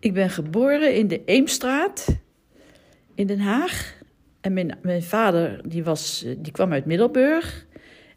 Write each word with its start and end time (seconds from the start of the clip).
Ik 0.00 0.14
ben 0.14 0.30
geboren 0.30 0.94
in 0.94 1.08
de 1.08 1.24
Eemstraat 1.24 2.06
in 3.14 3.26
Den 3.26 3.38
Haag. 3.40 3.98
En 4.40 4.52
mijn, 4.52 4.78
mijn 4.82 5.02
vader 5.02 5.68
die 5.68 5.84
was, 5.84 6.24
eh, 6.24 6.34
die 6.38 6.52
kwam 6.52 6.72
uit 6.72 6.84
Middelburg. 6.84 7.66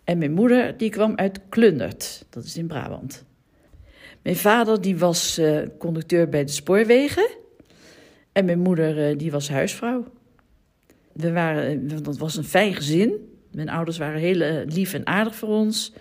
En 0.03 0.17
mijn 0.17 0.31
moeder 0.31 0.77
die 0.77 0.89
kwam 0.89 1.15
uit 1.15 1.39
Klundert, 1.49 2.25
dat 2.29 2.43
is 2.43 2.57
in 2.57 2.67
Brabant. 2.67 3.25
Mijn 4.21 4.35
vader 4.35 4.81
die 4.81 4.97
was 4.97 5.39
uh, 5.39 5.59
conducteur 5.77 6.29
bij 6.29 6.45
de 6.45 6.51
spoorwegen. 6.51 7.29
En 8.31 8.45
mijn 8.45 8.59
moeder 8.59 9.09
uh, 9.09 9.17
die 9.17 9.31
was 9.31 9.49
huisvrouw. 9.49 10.05
We 11.13 11.31
waren, 11.31 11.87
dat 12.03 12.17
was 12.17 12.35
een 12.35 12.43
fijn 12.43 12.73
gezin. 12.73 13.37
Mijn 13.51 13.69
ouders 13.69 13.97
waren 13.97 14.19
heel 14.19 14.65
lief 14.65 14.93
en 14.93 15.07
aardig 15.07 15.35
voor 15.35 15.49
ons. 15.49 15.93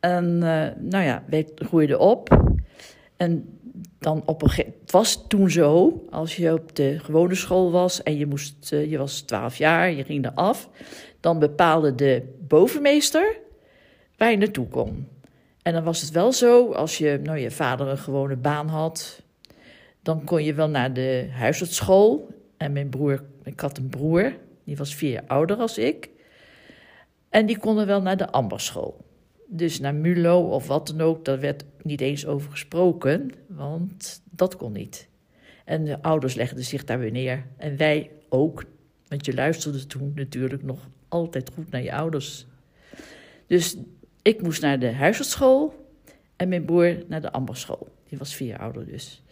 En 0.00 0.38
nou 0.78 1.04
ja, 1.04 1.24
wij 1.26 1.48
groeiden 1.54 1.98
op. 1.98 2.49
En 3.20 3.58
dan 3.98 4.22
op 4.26 4.42
een 4.42 4.50
het 4.50 4.90
was 4.90 5.24
toen 5.28 5.50
zo, 5.50 6.02
als 6.10 6.36
je 6.36 6.52
op 6.52 6.76
de 6.76 6.98
gewone 6.98 7.34
school 7.34 7.70
was 7.70 8.02
en 8.02 8.16
je, 8.16 8.26
moest, 8.26 8.68
je 8.68 8.98
was 8.98 9.20
12 9.20 9.56
jaar, 9.56 9.90
je 9.90 10.04
ging 10.04 10.24
er 10.24 10.32
af, 10.32 10.68
dan 11.20 11.38
bepaalde 11.38 11.94
de 11.94 12.36
bovenmeester 12.48 13.36
waar 14.16 14.30
je 14.30 14.36
naartoe 14.36 14.68
kon. 14.68 15.08
En 15.62 15.72
dan 15.72 15.84
was 15.84 16.00
het 16.00 16.10
wel 16.10 16.32
zo, 16.32 16.72
als 16.72 16.98
je, 16.98 17.20
nou, 17.22 17.38
je 17.38 17.50
vader 17.50 17.88
een 17.88 17.98
gewone 17.98 18.36
baan 18.36 18.68
had, 18.68 19.22
dan 20.02 20.24
kon 20.24 20.44
je 20.44 20.54
wel 20.54 20.68
naar 20.68 20.92
de 20.92 21.28
huisartsschool. 21.30 22.28
En 22.56 22.72
mijn 22.72 22.88
broer, 22.88 23.24
ik 23.44 23.60
had 23.60 23.78
een 23.78 23.88
broer, 23.88 24.36
die 24.64 24.76
was 24.76 24.94
vier 24.94 25.10
jaar 25.10 25.24
ouder 25.26 25.56
als 25.56 25.78
ik. 25.78 26.10
En 27.28 27.46
die 27.46 27.58
konden 27.58 27.86
wel 27.86 28.02
naar 28.02 28.16
de 28.16 28.30
amberschool. 28.30 29.09
Dus 29.52 29.80
naar 29.80 29.94
Mulo 29.94 30.40
of 30.40 30.66
wat 30.66 30.86
dan 30.86 31.00
ook, 31.00 31.24
daar 31.24 31.40
werd 31.40 31.64
niet 31.82 32.00
eens 32.00 32.26
over 32.26 32.50
gesproken, 32.50 33.30
want 33.46 34.22
dat 34.30 34.56
kon 34.56 34.72
niet. 34.72 35.08
En 35.64 35.84
de 35.84 36.02
ouders 36.02 36.34
legden 36.34 36.64
zich 36.64 36.84
daar 36.84 36.98
weer 36.98 37.10
neer. 37.10 37.46
En 37.56 37.76
wij 37.76 38.10
ook, 38.28 38.64
want 39.08 39.26
je 39.26 39.34
luisterde 39.34 39.86
toen 39.86 40.12
natuurlijk 40.14 40.62
nog 40.62 40.88
altijd 41.08 41.50
goed 41.54 41.70
naar 41.70 41.82
je 41.82 41.92
ouders. 41.92 42.46
Dus 43.46 43.76
ik 44.22 44.42
moest 44.42 44.62
naar 44.62 44.78
de 44.78 44.92
huisartsschool 44.92 45.74
en 46.36 46.48
mijn 46.48 46.64
broer 46.64 47.02
naar 47.08 47.20
de 47.20 47.32
amberschool. 47.32 47.88
Die 48.08 48.18
was 48.18 48.34
vier 48.34 48.58
ouder 48.58 48.86
dus. 48.86 49.22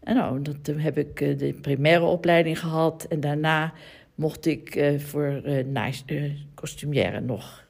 En 0.00 0.14
nou, 0.14 0.42
toen 0.62 0.78
heb 0.78 0.98
ik 0.98 1.20
eh, 1.20 1.38
de 1.38 1.52
primaire 1.52 2.04
opleiding 2.04 2.58
gehad. 2.58 3.04
En 3.04 3.20
daarna 3.20 3.72
mocht 4.14 4.46
ik 4.46 4.74
uh, 4.74 4.98
voor 4.98 5.42
uh, 5.44 5.88
uh, 6.06 6.32
costumière 6.54 7.20
nog 7.20 7.68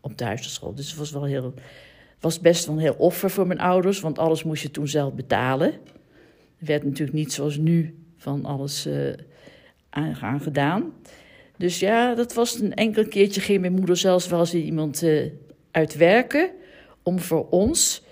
op 0.00 0.18
de. 0.18 0.34
Dus 0.74 0.88
het 0.88 0.96
was, 0.98 1.10
wel 1.10 1.24
heel, 1.24 1.54
was 2.20 2.40
best 2.40 2.66
wel 2.66 2.74
een 2.74 2.80
heel 2.80 2.96
offer 2.98 3.30
voor 3.30 3.46
mijn 3.46 3.60
ouders. 3.60 4.00
Want 4.00 4.18
alles 4.18 4.44
moest 4.44 4.62
je 4.62 4.70
toen 4.70 4.88
zelf 4.88 5.14
betalen. 5.14 5.72
Er 6.58 6.66
werd 6.66 6.84
natuurlijk 6.84 7.18
niet 7.18 7.32
zoals 7.32 7.56
nu 7.56 7.98
van 8.16 8.44
alles 8.44 8.88
aan 9.90 10.40
gedaan. 10.40 10.92
Dus 11.56 11.78
ja, 11.78 12.14
dat 12.14 12.34
was 12.34 12.60
een 12.60 12.74
enkel 12.74 13.06
keertje. 13.06 13.40
Ging 13.40 13.60
mijn 13.60 13.72
moeder 13.72 13.96
zelfs 13.96 14.28
wel 14.28 14.40
eens 14.40 14.54
iemand 14.54 15.04
uitwerken 15.70 16.50
om 17.02 17.18
voor 17.18 17.48
ons 17.48 18.02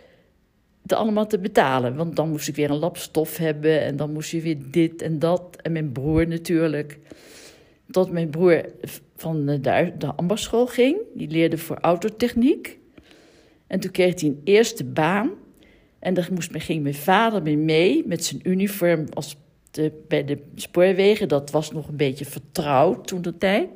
het 0.82 0.92
allemaal 0.92 1.26
te 1.26 1.38
betalen. 1.38 1.96
Want 1.96 2.16
dan 2.16 2.28
moest 2.28 2.48
ik 2.48 2.56
weer 2.56 2.70
een 2.70 2.78
lap 2.78 2.96
stof 2.96 3.36
hebben 3.36 3.80
en 3.82 3.96
dan 3.96 4.12
moest 4.12 4.30
je 4.30 4.40
weer 4.40 4.56
dit 4.70 5.02
en 5.02 5.18
dat. 5.18 5.56
En 5.62 5.72
mijn 5.72 5.92
broer 5.92 6.28
natuurlijk. 6.28 6.98
Tot 7.90 8.10
mijn 8.10 8.30
broer 8.30 8.64
van 9.16 9.46
de, 9.46 9.60
de 9.98 10.14
ambasschool 10.16 10.66
ging. 10.66 10.96
Die 11.14 11.28
leerde 11.28 11.58
voor 11.58 11.78
autotechniek. 11.80 12.78
En 13.66 13.80
toen 13.80 13.90
kreeg 13.90 14.20
hij 14.20 14.28
een 14.28 14.40
eerste 14.44 14.84
baan. 14.84 15.30
En 15.98 16.14
daar 16.14 16.28
moest, 16.32 16.50
ging 16.52 16.82
mijn 16.82 16.94
vader 16.94 17.42
mee 17.42 17.56
mee 17.56 18.06
met 18.06 18.24
zijn 18.24 18.40
uniform 18.42 19.06
als 19.12 19.36
de, 19.70 19.92
bij 20.08 20.24
de 20.24 20.38
spoorwegen. 20.54 21.28
Dat 21.28 21.50
was 21.50 21.72
nog 21.72 21.88
een 21.88 21.96
beetje 21.96 22.24
vertrouwd 22.24 23.06
toen 23.06 23.22
de 23.22 23.38
tijd. 23.38 23.68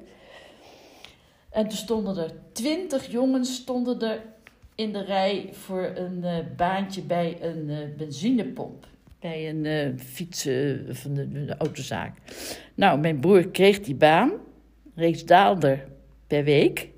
En 1.50 1.68
toen 1.68 1.78
stonden 1.78 2.16
er 2.16 2.32
twintig 2.52 3.10
jongens 3.10 3.54
stonden 3.54 4.00
er 4.00 4.22
in 4.74 4.92
de 4.92 5.04
rij 5.04 5.48
voor 5.52 5.92
een 5.94 6.18
uh, 6.22 6.36
baantje 6.56 7.02
bij 7.02 7.38
een 7.40 7.68
uh, 7.68 7.78
benzinepomp. 7.96 8.86
Bij 9.22 9.48
een 9.48 9.64
uh, 9.64 9.98
fiets 9.98 10.48
van 10.88 11.14
de, 11.14 11.54
autozaak. 11.58 12.18
Nou, 12.74 12.98
mijn 12.98 13.20
broer 13.20 13.48
kreeg 13.48 13.80
die 13.80 13.94
baan. 13.94 14.32
Reeks 14.94 15.24
daalder 15.24 15.84
per 16.26 16.44
week. 16.44 16.88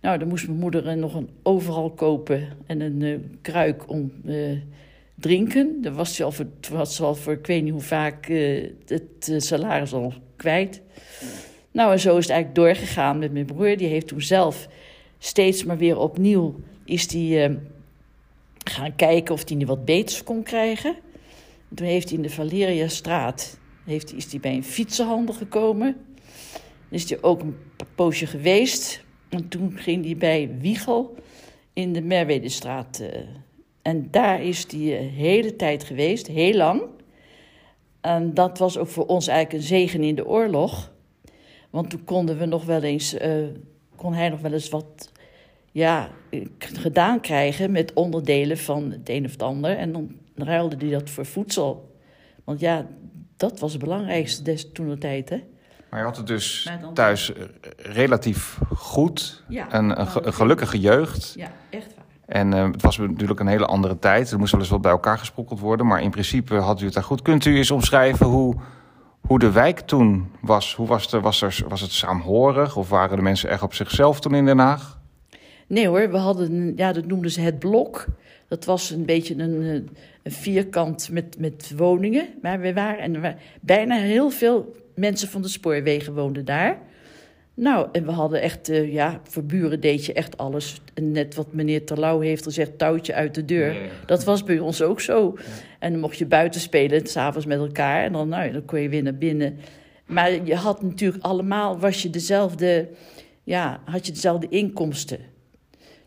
Nou, 0.00 0.18
dan 0.18 0.28
moest 0.28 0.46
mijn 0.46 0.58
moeder 0.58 0.96
nog 0.96 1.14
een 1.14 1.30
overal 1.42 1.90
kopen 1.90 2.48
en 2.66 2.80
een 2.80 3.38
kruik 3.42 3.88
om 3.88 4.12
drinken. 5.14 5.82
Dan 5.82 5.94
was 5.94 6.14
ze 6.14 6.24
al 6.24 6.32
voor, 6.32 6.46
was 6.70 7.00
al 7.00 7.14
voor 7.14 7.32
ik 7.32 7.46
weet 7.46 7.62
niet 7.62 7.72
hoe 7.72 7.80
vaak 7.80 8.26
het 8.86 9.34
salaris 9.36 9.92
al 9.92 10.12
kwijt. 10.36 10.82
Nou, 11.70 11.92
en 11.92 12.00
zo 12.00 12.16
is 12.16 12.26
het 12.26 12.32
eigenlijk 12.32 12.54
doorgegaan 12.54 13.18
met 13.18 13.32
mijn 13.32 13.46
broer. 13.46 13.76
Die 13.76 13.88
heeft 13.88 14.06
toen 14.06 14.22
zelf 14.22 14.68
steeds 15.18 15.64
maar 15.64 15.78
weer 15.78 15.98
opnieuw 15.98 16.60
is 16.84 17.08
die, 17.08 17.48
uh, 17.48 17.56
gaan 18.64 18.96
kijken 18.96 19.34
of 19.34 19.48
hij 19.48 19.56
nu 19.56 19.66
wat 19.66 19.84
beters 19.84 20.24
kon 20.24 20.42
krijgen. 20.42 20.96
En 21.68 21.76
toen 21.76 21.86
heeft 21.86 22.08
hij 22.08 22.16
in 22.16 22.22
de 22.22 22.30
Valeriastraat 22.30 23.58
heeft, 23.84 24.14
is 24.14 24.30
hij 24.30 24.40
bij 24.40 24.54
een 24.54 24.64
fietsenhandel 24.64 25.34
gekomen. 25.34 25.96
Dan 26.52 26.98
is 26.98 27.10
hij 27.10 27.22
ook 27.22 27.40
een 27.40 27.56
poosje 27.94 28.26
geweest. 28.26 29.04
En 29.28 29.48
toen 29.48 29.72
ging 29.76 30.04
hij 30.04 30.16
bij 30.16 30.56
Wiegel 30.60 31.14
in 31.72 31.92
de 31.92 32.02
Merwedestraat. 32.02 33.00
Uh, 33.00 33.08
en 33.82 34.08
daar 34.10 34.42
is 34.42 34.64
hij 34.68 34.78
de 34.78 35.04
uh, 35.04 35.12
hele 35.12 35.56
tijd 35.56 35.84
geweest, 35.84 36.26
heel 36.26 36.54
lang. 36.54 36.82
En 38.00 38.34
dat 38.34 38.58
was 38.58 38.78
ook 38.78 38.88
voor 38.88 39.06
ons 39.06 39.26
eigenlijk 39.26 39.62
een 39.62 39.68
zegen 39.68 40.02
in 40.02 40.14
de 40.14 40.26
oorlog. 40.26 40.92
Want 41.70 41.90
toen 41.90 42.04
konden 42.04 42.38
we 42.38 42.44
nog 42.44 42.64
wel 42.64 42.82
eens, 42.82 43.14
uh, 43.14 43.46
kon 43.96 44.12
hij 44.12 44.28
nog 44.28 44.40
wel 44.40 44.52
eens 44.52 44.68
wat 44.68 45.12
ja, 45.72 46.10
gedaan 46.58 47.20
krijgen 47.20 47.70
met 47.70 47.92
onderdelen 47.92 48.58
van 48.58 48.90
het 48.90 49.08
een 49.08 49.24
of 49.24 49.32
het 49.32 49.42
ander. 49.42 49.76
En 49.76 49.92
dan 49.92 50.10
ruilde 50.44 50.76
hij 50.78 50.90
dat 50.90 51.10
voor 51.10 51.26
voedsel. 51.26 51.96
Want 52.44 52.60
ja, 52.60 52.86
dat 53.36 53.60
was 53.60 53.72
het 53.72 53.82
belangrijkste 53.82 54.42
des 54.42 54.72
toen 54.72 54.88
de 54.88 54.98
tijd, 54.98 55.28
hè. 55.28 55.44
Maar 55.90 56.00
je 56.00 56.06
had 56.06 56.16
het 56.16 56.26
dus 56.26 56.70
thuis 56.94 57.32
eh, 57.32 57.44
relatief 57.76 58.58
goed. 58.74 59.44
Ja, 59.48 59.74
een, 59.74 60.00
een, 60.00 60.32
gelukkige 60.32 60.80
jeugd. 60.80 61.32
Ja, 61.36 61.50
echt 61.70 61.94
waar. 61.94 62.04
En 62.26 62.52
uh, 62.52 62.64
het 62.64 62.82
was 62.82 62.98
natuurlijk 62.98 63.40
een 63.40 63.46
hele 63.46 63.66
andere 63.66 63.98
tijd. 63.98 64.30
Er 64.30 64.38
moest 64.38 64.52
wel 64.52 64.60
eens 64.60 64.70
wat 64.70 64.82
bij 64.82 64.90
elkaar 64.90 65.18
gesprokkeld 65.18 65.60
worden. 65.60 65.86
Maar 65.86 66.02
in 66.02 66.10
principe 66.10 66.54
had 66.54 66.80
u 66.80 66.84
het 66.84 66.94
daar 66.94 67.02
goed. 67.02 67.22
Kunt 67.22 67.44
u 67.44 67.56
eens 67.56 67.70
omschrijven 67.70 68.26
hoe 68.26 68.56
hoe 69.28 69.38
de 69.38 69.50
wijk 69.50 69.80
toen 69.80 70.30
was. 70.40 70.74
Hoe 70.74 70.86
was, 70.86 71.10
de, 71.10 71.20
was, 71.20 71.42
er, 71.42 71.64
was 71.68 71.80
het 71.80 71.92
saamhorig 71.92 72.76
of 72.76 72.88
waren 72.88 73.16
de 73.16 73.22
mensen 73.22 73.48
echt 73.48 73.62
op 73.62 73.74
zichzelf 73.74 74.20
toen 74.20 74.34
in 74.34 74.44
Den 74.44 74.58
Haag? 74.58 74.98
Nee 75.66 75.88
hoor, 75.88 76.10
we 76.10 76.16
hadden, 76.16 76.72
ja, 76.76 76.92
dat 76.92 77.06
noemden 77.06 77.30
ze 77.30 77.40
het 77.40 77.58
blok. 77.58 78.06
Dat 78.48 78.64
was 78.64 78.90
een 78.90 79.04
beetje 79.04 79.34
een, 79.34 79.62
een 80.22 80.32
vierkant 80.32 81.10
met, 81.10 81.38
met 81.38 81.72
woningen 81.76 82.28
waar 82.42 82.60
we 82.60 82.72
waren. 82.72 83.02
En 83.02 83.14
er 83.14 83.20
waren 83.20 83.38
bijna 83.60 83.96
heel 83.96 84.30
veel 84.30 84.76
mensen 84.94 85.28
van 85.28 85.42
de 85.42 85.48
spoorwegen 85.48 86.14
woonden 86.14 86.44
daar. 86.44 86.78
Nou, 87.54 87.88
en 87.92 88.04
we 88.04 88.10
hadden 88.10 88.40
echt, 88.40 88.70
uh, 88.70 88.92
ja, 88.92 89.20
voor 89.28 89.44
buren 89.44 89.80
deed 89.80 90.04
je 90.04 90.12
echt 90.12 90.36
alles. 90.36 90.80
En 90.94 91.12
net 91.12 91.34
wat 91.34 91.52
meneer 91.52 91.84
Terlouw 91.84 92.20
heeft 92.20 92.42
gezegd, 92.42 92.78
touwtje 92.78 93.14
uit 93.14 93.34
de 93.34 93.44
deur. 93.44 93.76
Dat 94.06 94.24
was 94.24 94.44
bij 94.44 94.58
ons 94.58 94.82
ook 94.82 95.00
zo. 95.00 95.36
En 95.78 95.92
dan 95.92 96.00
mocht 96.00 96.18
je 96.18 96.26
buiten 96.26 96.60
spelen, 96.60 97.06
s'avonds 97.06 97.46
met 97.46 97.58
elkaar. 97.58 98.04
En 98.04 98.12
dan, 98.12 98.28
nou, 98.28 98.52
dan 98.52 98.64
kon 98.64 98.80
je 98.80 98.88
weer 98.88 99.02
naar 99.02 99.18
binnen. 99.18 99.58
Maar 100.06 100.44
je 100.44 100.54
had 100.54 100.82
natuurlijk 100.82 101.24
allemaal, 101.24 101.78
was 101.78 102.02
je 102.02 102.10
dezelfde, 102.10 102.88
ja, 103.44 103.80
had 103.84 104.06
je 104.06 104.12
dezelfde 104.12 104.48
inkomsten. 104.48 105.18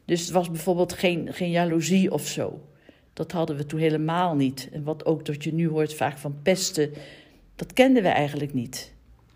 Dus 0.06 0.22
het 0.22 0.32
was 0.32 0.50
bijvoorbeeld 0.50 0.94
geen, 0.94 1.34
geen 1.34 1.52
jaloezie 1.52 2.12
of 2.12 2.28
zo. 2.28 2.62
Dat 3.14 3.32
hadden 3.32 3.56
we 3.56 3.66
toen 3.66 3.80
helemaal 3.80 4.36
niet. 4.36 4.70
En 4.72 4.84
wat 4.84 5.06
ook 5.06 5.26
dat 5.26 5.44
je 5.44 5.54
nu 5.54 5.70
hoort 5.70 5.94
vaak 5.94 6.18
van 6.18 6.36
pesten, 6.44 6.94
dat 7.56 7.74
kenden 7.74 8.04
we 8.04 8.10
eigenlijk 8.10 8.54
niet. 8.54 8.94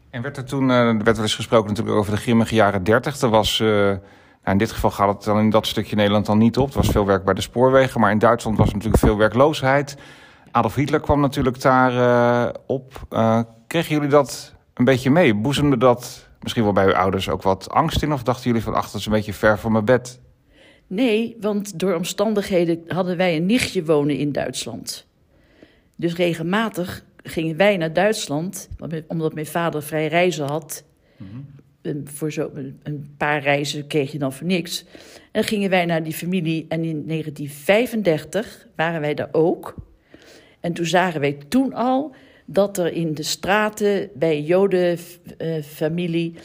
En 0.09 0.21
werd 0.21 0.37
er 0.37 0.45
toen, 0.45 0.69
uh, 0.69 0.77
er 0.77 1.03
werd 1.03 1.15
wel 1.15 1.21
eens 1.21 1.35
gesproken 1.35 1.69
natuurlijk 1.69 1.97
over 1.97 2.11
de 2.11 2.17
grimmige 2.17 2.55
jaren 2.55 2.83
30. 2.83 3.21
Er 3.21 3.29
was, 3.29 3.59
uh, 3.59 3.67
nou 3.69 3.99
in 4.43 4.57
dit 4.57 4.71
geval 4.71 4.91
gaat 4.91 5.13
het 5.13 5.23
dan 5.23 5.39
in 5.39 5.49
dat 5.49 5.67
stukje 5.67 5.95
Nederland 5.95 6.25
dan 6.25 6.37
niet 6.37 6.57
op. 6.57 6.69
Er 6.69 6.75
was 6.75 6.87
veel 6.87 7.05
werk 7.05 7.23
bij 7.23 7.33
de 7.33 7.41
spoorwegen, 7.41 7.99
maar 8.01 8.11
in 8.11 8.19
Duitsland 8.19 8.57
was 8.57 8.73
natuurlijk 8.73 8.97
veel 8.97 9.17
werkloosheid. 9.17 9.97
Adolf 10.51 10.75
Hitler 10.75 10.99
kwam 10.99 11.19
natuurlijk 11.19 11.61
daar 11.61 11.93
uh, 11.93 12.53
op. 12.65 13.07
kregen 13.67 13.95
jullie 13.95 14.09
dat 14.09 14.53
een 14.73 14.85
beetje 14.85 15.09
mee? 15.09 15.35
Boezemde 15.35 15.77
dat 15.77 16.29
misschien 16.39 16.63
wel 16.63 16.73
bij 16.73 16.85
uw 16.85 16.95
ouders 16.95 17.29
ook 17.29 17.41
wat 17.41 17.69
angst 17.69 18.03
in? 18.03 18.13
Of 18.13 18.23
dachten 18.23 18.45
jullie 18.45 18.63
van, 18.63 18.73
ach, 18.73 18.91
dat 18.91 18.99
is 18.99 19.05
een 19.05 19.11
beetje 19.11 19.33
ver 19.33 19.59
van 19.59 19.71
mijn 19.71 19.85
bed? 19.85 20.19
Nee, 20.87 21.35
want 21.39 21.79
door 21.79 21.95
omstandigheden 21.95 22.83
hadden 22.87 23.17
wij 23.17 23.35
een 23.35 23.45
nichtje 23.45 23.85
wonen 23.85 24.17
in 24.17 24.31
Duitsland. 24.31 25.07
Dus 25.95 26.15
regelmatig 26.15 27.05
gingen 27.23 27.57
wij 27.57 27.77
naar 27.77 27.93
Duitsland, 27.93 28.69
omdat 29.07 29.33
mijn 29.33 29.45
vader 29.45 29.83
vrij 29.83 30.07
reizen 30.07 30.45
had. 30.45 30.83
Mm 31.17 31.53
Voor 32.03 32.31
zo, 32.31 32.51
een 32.83 33.13
paar 33.17 33.41
reizen 33.41 33.87
kreeg 33.87 34.11
je 34.11 34.17
dan 34.17 34.33
voor 34.33 34.47
niks. 34.47 34.85
En 35.13 35.29
dan 35.31 35.43
gingen 35.43 35.69
wij 35.69 35.85
naar 35.85 36.03
die 36.03 36.13
familie 36.13 36.65
en 36.69 36.83
in 36.83 37.07
1935 37.07 38.67
waren 38.75 39.01
wij 39.01 39.13
daar 39.13 39.29
ook. 39.31 39.75
En 40.59 40.73
toen 40.73 40.85
zagen 40.85 41.19
wij 41.19 41.37
toen 41.47 41.73
al 41.73 42.15
dat 42.45 42.77
er 42.77 42.93
in 42.93 43.13
de 43.13 43.23
straten 43.23 44.09
bij 44.13 44.41
Jodenfamilie 44.41 46.35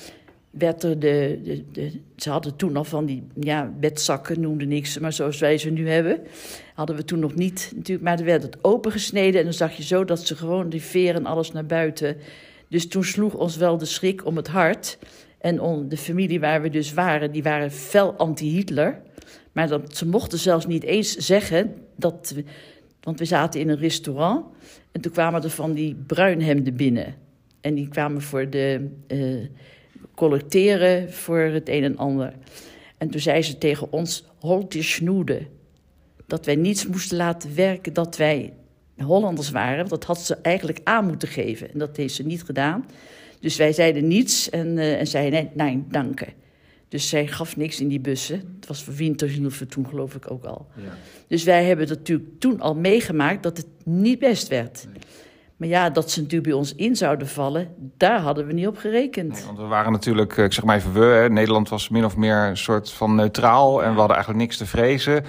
werd 0.50 0.82
er 0.82 0.98
de, 0.98 1.40
de, 1.44 1.64
de, 1.72 2.00
Ze 2.16 2.30
hadden 2.30 2.56
toen 2.56 2.76
al 2.76 2.84
van 2.84 3.06
die 3.06 3.22
ja, 3.40 3.72
bedzakken, 3.80 4.40
noemde 4.40 4.64
niks, 4.64 4.98
maar 4.98 5.12
zoals 5.12 5.38
wij 5.38 5.58
ze 5.58 5.70
nu 5.70 5.88
hebben, 5.88 6.20
hadden 6.74 6.96
we 6.96 7.04
toen 7.04 7.18
nog 7.18 7.34
niet 7.34 7.72
natuurlijk. 7.76 8.08
Maar 8.08 8.18
er 8.18 8.24
werd 8.24 8.42
het 8.42 8.64
opengesneden 8.64 9.38
en 9.38 9.44
dan 9.44 9.54
zag 9.54 9.76
je 9.76 9.82
zo 9.82 10.04
dat 10.04 10.26
ze 10.26 10.36
gewoon 10.36 10.68
die 10.68 10.82
veren 10.82 11.26
alles 11.26 11.52
naar 11.52 11.66
buiten. 11.66 12.16
Dus 12.68 12.88
toen 12.88 13.04
sloeg 13.04 13.34
ons 13.34 13.56
wel 13.56 13.78
de 13.78 13.84
schrik 13.84 14.26
om 14.26 14.36
het 14.36 14.48
hart. 14.48 14.98
En 15.38 15.60
on, 15.60 15.88
de 15.88 15.96
familie 15.96 16.40
waar 16.40 16.62
we 16.62 16.70
dus 16.70 16.94
waren, 16.94 17.32
die 17.32 17.42
waren 17.42 17.70
fel 17.70 18.12
anti-Hitler. 18.12 19.00
Maar 19.52 19.68
dat, 19.68 19.96
ze 19.96 20.06
mochten 20.06 20.38
zelfs 20.38 20.66
niet 20.66 20.82
eens 20.82 21.16
zeggen 21.16 21.74
dat. 21.96 22.34
Want 23.00 23.18
we 23.18 23.24
zaten 23.24 23.60
in 23.60 23.68
een 23.68 23.78
restaurant 23.78 24.44
en 24.92 25.00
toen 25.00 25.12
kwamen 25.12 25.42
er 25.42 25.50
van 25.50 25.72
die 25.72 25.94
bruinhemden 26.06 26.76
binnen. 26.76 27.14
En 27.60 27.74
die 27.74 27.88
kwamen 27.88 28.22
voor 28.22 28.50
de. 28.50 28.88
Uh, 29.08 29.46
collecteren 30.14 31.12
voor 31.12 31.38
het 31.38 31.68
een 31.68 31.84
en 31.84 31.96
ander. 31.96 32.32
En 32.98 33.10
toen 33.10 33.20
zei 33.20 33.42
ze 33.42 33.58
tegen 33.58 33.92
ons: 33.92 34.24
Holt 34.38 34.72
je 34.72 34.82
snoede. 34.82 35.46
Dat 36.26 36.46
wij 36.46 36.56
niets 36.56 36.86
moesten 36.86 37.16
laten 37.16 37.54
werken, 37.54 37.92
dat 37.92 38.16
wij 38.16 38.52
Hollanders 38.96 39.50
waren. 39.50 39.88
Dat 39.88 40.04
had 40.04 40.18
ze 40.20 40.36
eigenlijk 40.36 40.80
aan 40.84 41.06
moeten 41.06 41.28
geven. 41.28 41.72
En 41.72 41.78
dat 41.78 41.96
heeft 41.96 42.14
ze 42.14 42.22
niet 42.22 42.42
gedaan. 42.42 42.86
Dus 43.40 43.56
wij 43.56 43.72
zeiden 43.72 44.08
niets 44.08 44.50
en, 44.50 44.76
uh, 44.76 44.98
en 44.98 45.06
zei 45.06 45.30
nee, 45.30 45.50
nee, 45.54 45.84
danken. 45.88 46.28
Dus 46.88 47.08
zij 47.08 47.26
gaf 47.26 47.56
niks 47.56 47.80
in 47.80 47.88
die 47.88 48.00
bussen. 48.00 48.54
Het 48.56 48.66
was 48.66 48.82
voor 48.84 48.94
Winterhilfe 48.94 49.66
toen 49.66 49.86
geloof 49.86 50.14
ik 50.14 50.30
ook 50.30 50.44
al. 50.44 50.66
Ja. 50.76 50.96
Dus 51.26 51.44
wij 51.44 51.64
hebben 51.64 51.88
natuurlijk 51.88 52.28
toen 52.38 52.60
al 52.60 52.74
meegemaakt 52.74 53.42
dat 53.42 53.56
het 53.56 53.66
niet 53.84 54.18
best 54.18 54.48
werd. 54.48 54.86
Nee. 54.86 55.02
Maar 55.60 55.68
ja, 55.68 55.90
dat 55.90 56.10
ze 56.10 56.20
natuurlijk 56.20 56.48
bij 56.48 56.58
ons 56.58 56.74
in 56.74 56.96
zouden 56.96 57.28
vallen, 57.28 57.68
daar 57.96 58.20
hadden 58.20 58.46
we 58.46 58.52
niet 58.52 58.66
op 58.66 58.76
gerekend. 58.76 59.32
Nee, 59.32 59.44
want 59.44 59.58
we 59.58 59.64
waren 59.64 59.92
natuurlijk, 59.92 60.36
ik 60.36 60.52
zeg 60.52 60.64
maar 60.64 60.76
even 60.76 60.92
we, 60.92 61.04
hè, 61.04 61.28
Nederland 61.28 61.68
was 61.68 61.88
min 61.88 62.04
of 62.04 62.16
meer 62.16 62.36
een 62.36 62.56
soort 62.56 62.92
van 62.92 63.14
neutraal 63.14 63.82
en 63.82 63.92
we 63.92 63.98
hadden 63.98 64.16
eigenlijk 64.16 64.44
niks 64.44 64.56
te 64.56 64.66
vrezen. 64.66 65.24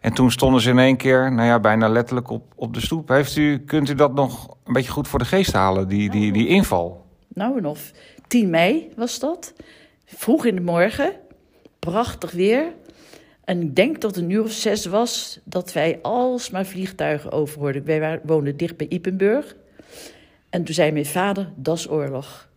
En 0.00 0.12
toen 0.12 0.30
stonden 0.30 0.60
ze 0.60 0.70
in 0.70 0.78
één 0.78 0.96
keer, 0.96 1.32
nou 1.32 1.46
ja, 1.46 1.60
bijna 1.60 1.88
letterlijk 1.88 2.30
op, 2.30 2.52
op 2.54 2.74
de 2.74 2.80
stoep. 2.80 3.08
Heeft 3.08 3.36
u, 3.36 3.58
kunt 3.58 3.88
u 3.88 3.94
dat 3.94 4.14
nog 4.14 4.56
een 4.64 4.72
beetje 4.72 4.90
goed 4.90 5.08
voor 5.08 5.18
de 5.18 5.24
geest 5.24 5.52
halen, 5.52 5.88
die, 5.88 6.10
die, 6.10 6.32
die 6.32 6.46
inval? 6.46 7.06
Nou 7.28 7.58
en 7.58 7.66
of. 7.66 7.90
10 8.26 8.50
mei 8.50 8.92
was 8.96 9.18
dat. 9.18 9.52
Vroeg 10.04 10.44
in 10.44 10.54
de 10.54 10.60
morgen. 10.60 11.12
Prachtig 11.78 12.30
weer. 12.30 12.64
En 13.44 13.62
ik 13.62 13.76
denk 13.76 14.00
dat 14.00 14.14
het 14.14 14.24
een 14.24 14.30
uur 14.30 14.42
of 14.42 14.50
zes 14.50 14.86
was 14.86 15.40
dat 15.44 15.72
wij 15.72 15.98
alsmaar 16.02 16.66
vliegtuigen 16.66 17.32
overhoorden. 17.32 17.84
Wij 17.84 18.20
woonden 18.24 18.56
dicht 18.56 18.76
bij 18.76 18.86
Ipenburg. 18.88 19.56
En 20.52 20.64
toen 20.64 20.74
zei 20.74 20.92
mijn 20.92 21.06
vader, 21.06 21.52
dat 21.56 21.78
is 21.78 21.88
oorlog. 21.88 22.48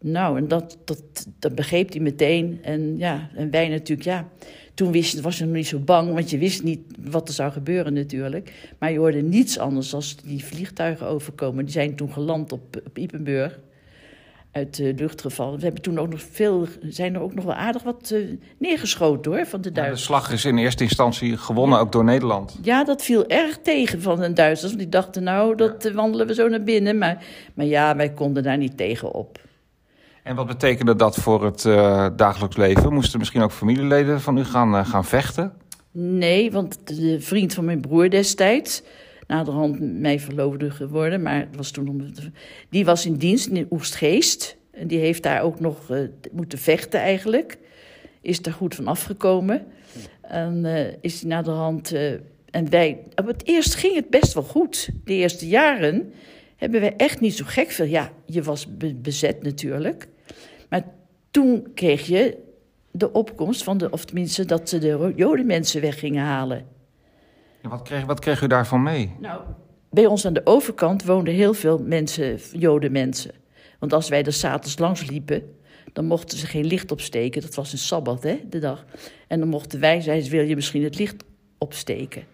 Nou, 0.00 0.36
en 0.36 0.48
dat, 0.48 0.78
dat, 0.84 1.02
dat 1.38 1.54
begreep 1.54 1.92
hij 1.92 2.00
meteen. 2.00 2.58
En 2.62 2.98
ja, 2.98 3.30
en 3.34 3.50
wij 3.50 3.68
natuurlijk, 3.68 4.08
ja. 4.08 4.28
Toen 4.74 4.92
wist, 4.92 5.20
was 5.20 5.38
je 5.38 5.44
nog 5.44 5.54
niet 5.54 5.66
zo 5.66 5.78
bang, 5.78 6.12
want 6.12 6.30
je 6.30 6.38
wist 6.38 6.62
niet 6.62 6.80
wat 6.98 7.28
er 7.28 7.34
zou 7.34 7.52
gebeuren 7.52 7.92
natuurlijk. 7.92 8.72
Maar 8.78 8.92
je 8.92 8.98
hoorde 8.98 9.22
niets 9.22 9.58
anders 9.58 9.94
als 9.94 10.16
die 10.16 10.44
vliegtuigen 10.44 11.06
overkomen. 11.06 11.64
Die 11.64 11.72
zijn 11.72 11.94
toen 11.94 12.12
geland 12.12 12.52
op, 12.52 12.82
op 12.86 12.98
Ipenburg 12.98 13.58
uit 14.52 14.76
de 14.76 14.94
luchtgeval. 14.96 15.56
We 15.56 15.62
hebben 15.62 15.82
toen 15.82 15.98
ook 15.98 16.08
nog 16.08 16.22
veel, 16.30 16.66
zijn 16.82 17.14
er 17.14 17.20
ook 17.20 17.34
nog 17.34 17.44
wel 17.44 17.54
aardig 17.54 17.82
wat 17.82 18.10
uh, 18.14 18.36
neergeschoten 18.58 19.32
hoor, 19.32 19.46
van 19.46 19.60
de 19.60 19.72
Duitsers. 19.72 20.06
Ja, 20.06 20.14
de 20.14 20.20
slag 20.20 20.32
is 20.32 20.44
in 20.44 20.58
eerste 20.58 20.82
instantie 20.82 21.36
gewonnen, 21.36 21.78
ook 21.78 21.92
door 21.92 22.04
Nederland. 22.04 22.58
Ja, 22.62 22.84
dat 22.84 23.02
viel 23.02 23.26
erg 23.26 23.58
tegen 23.58 24.02
van 24.02 24.20
de 24.20 24.32
Duitsers. 24.32 24.70
Want 24.70 24.82
die 24.82 24.90
dachten, 24.90 25.22
nou, 25.22 25.56
dat 25.56 25.82
ja. 25.82 25.92
wandelen 25.92 26.26
we 26.26 26.34
zo 26.34 26.48
naar 26.48 26.62
binnen. 26.62 26.98
Maar, 26.98 27.24
maar 27.54 27.66
ja, 27.66 27.96
wij 27.96 28.12
konden 28.12 28.42
daar 28.42 28.58
niet 28.58 28.76
tegen 28.76 29.12
op. 29.12 29.38
En 30.22 30.36
wat 30.36 30.46
betekende 30.46 30.96
dat 30.96 31.16
voor 31.16 31.44
het 31.44 31.64
uh, 31.64 32.06
dagelijks 32.16 32.56
leven? 32.56 32.92
Moesten 32.92 33.18
misschien 33.18 33.42
ook 33.42 33.52
familieleden 33.52 34.20
van 34.20 34.38
u 34.38 34.44
gaan, 34.44 34.74
uh, 34.74 34.86
gaan 34.86 35.04
vechten? 35.04 35.52
Nee, 35.90 36.52
want 36.52 36.78
de 36.84 37.20
vriend 37.20 37.54
van 37.54 37.64
mijn 37.64 37.80
broer 37.80 38.10
destijds 38.10 38.82
naderhand 39.28 40.00
mij 40.00 40.20
verloofde 40.20 40.70
geworden, 40.70 41.22
maar 41.22 41.38
het 41.38 41.56
was 41.56 41.70
toen 41.70 42.14
die 42.68 42.84
was 42.84 43.06
in 43.06 43.16
dienst 43.16 43.46
in 43.46 43.66
Oestgeest. 43.70 44.56
En 44.70 44.86
die 44.86 44.98
heeft 44.98 45.22
daar 45.22 45.42
ook 45.42 45.60
nog 45.60 45.90
uh, 45.90 45.98
moeten 46.32 46.58
vechten 46.58 47.00
eigenlijk. 47.00 47.58
Is 48.20 48.42
daar 48.42 48.54
goed 48.54 48.74
van 48.74 48.86
afgekomen. 48.86 49.66
En 50.20 50.64
uh, 50.64 50.86
is 51.00 51.20
hij 51.20 51.30
naderhand... 51.30 51.92
Uh, 51.92 52.12
en 52.50 52.70
wij... 52.70 52.98
Op 53.14 53.26
het 53.26 53.46
eerst 53.46 53.74
ging 53.74 53.94
het 53.94 54.10
best 54.10 54.34
wel 54.34 54.42
goed. 54.42 54.88
De 55.04 55.14
eerste 55.14 55.48
jaren 55.48 56.12
hebben 56.56 56.80
wij 56.80 56.96
echt 56.96 57.20
niet 57.20 57.34
zo 57.34 57.44
gek 57.46 57.70
veel... 57.70 57.86
Ja, 57.86 58.12
je 58.26 58.42
was 58.42 58.76
be 58.76 58.94
bezet 58.94 59.42
natuurlijk. 59.42 60.08
Maar 60.68 60.84
toen 61.30 61.66
kreeg 61.74 62.06
je 62.06 62.38
de 62.90 63.12
opkomst 63.12 63.62
van 63.62 63.78
de... 63.78 63.90
Of 63.90 64.04
tenminste 64.04 64.44
dat 64.44 64.68
ze 64.68 64.78
de 64.78 65.12
jodenmensen 65.16 65.80
weg 65.80 65.98
gingen 65.98 66.24
halen. 66.24 66.66
Ja, 67.62 67.68
wat, 67.68 67.82
kreeg, 67.82 68.04
wat 68.04 68.42
u 68.42 68.46
daarvan 68.46 68.82
mee? 68.82 69.14
Nou, 69.20 69.40
bij 69.90 70.06
ons 70.06 70.26
aan 70.26 70.32
de 70.32 70.46
overkant 70.46 71.04
woonden 71.04 71.34
heel 71.34 71.54
veel 71.54 71.78
mensen, 71.78 72.38
jodenmensen. 72.52 73.30
Want 73.78 73.92
als 73.92 74.08
wij 74.08 74.24
er 74.24 74.32
s'avonds 74.32 74.78
langs 74.78 75.06
liepen, 75.06 75.56
dan 75.92 76.04
mochten 76.04 76.38
ze 76.38 76.46
geen 76.46 76.66
licht 76.66 76.90
opsteken. 76.90 77.42
Dat 77.42 77.54
was 77.54 77.72
een 77.72 77.78
sabbat, 77.78 78.22
hè, 78.22 78.40
de 78.48 78.58
dag. 78.58 78.84
En 79.26 79.38
dan 79.38 79.48
mochten 79.48 79.80
wij, 79.80 80.00
zeiden 80.00 80.30
wil 80.30 80.44
je 80.44 80.54
misschien 80.54 80.84
het 80.84 80.98
licht 80.98 81.24
opsteken? 81.58 82.24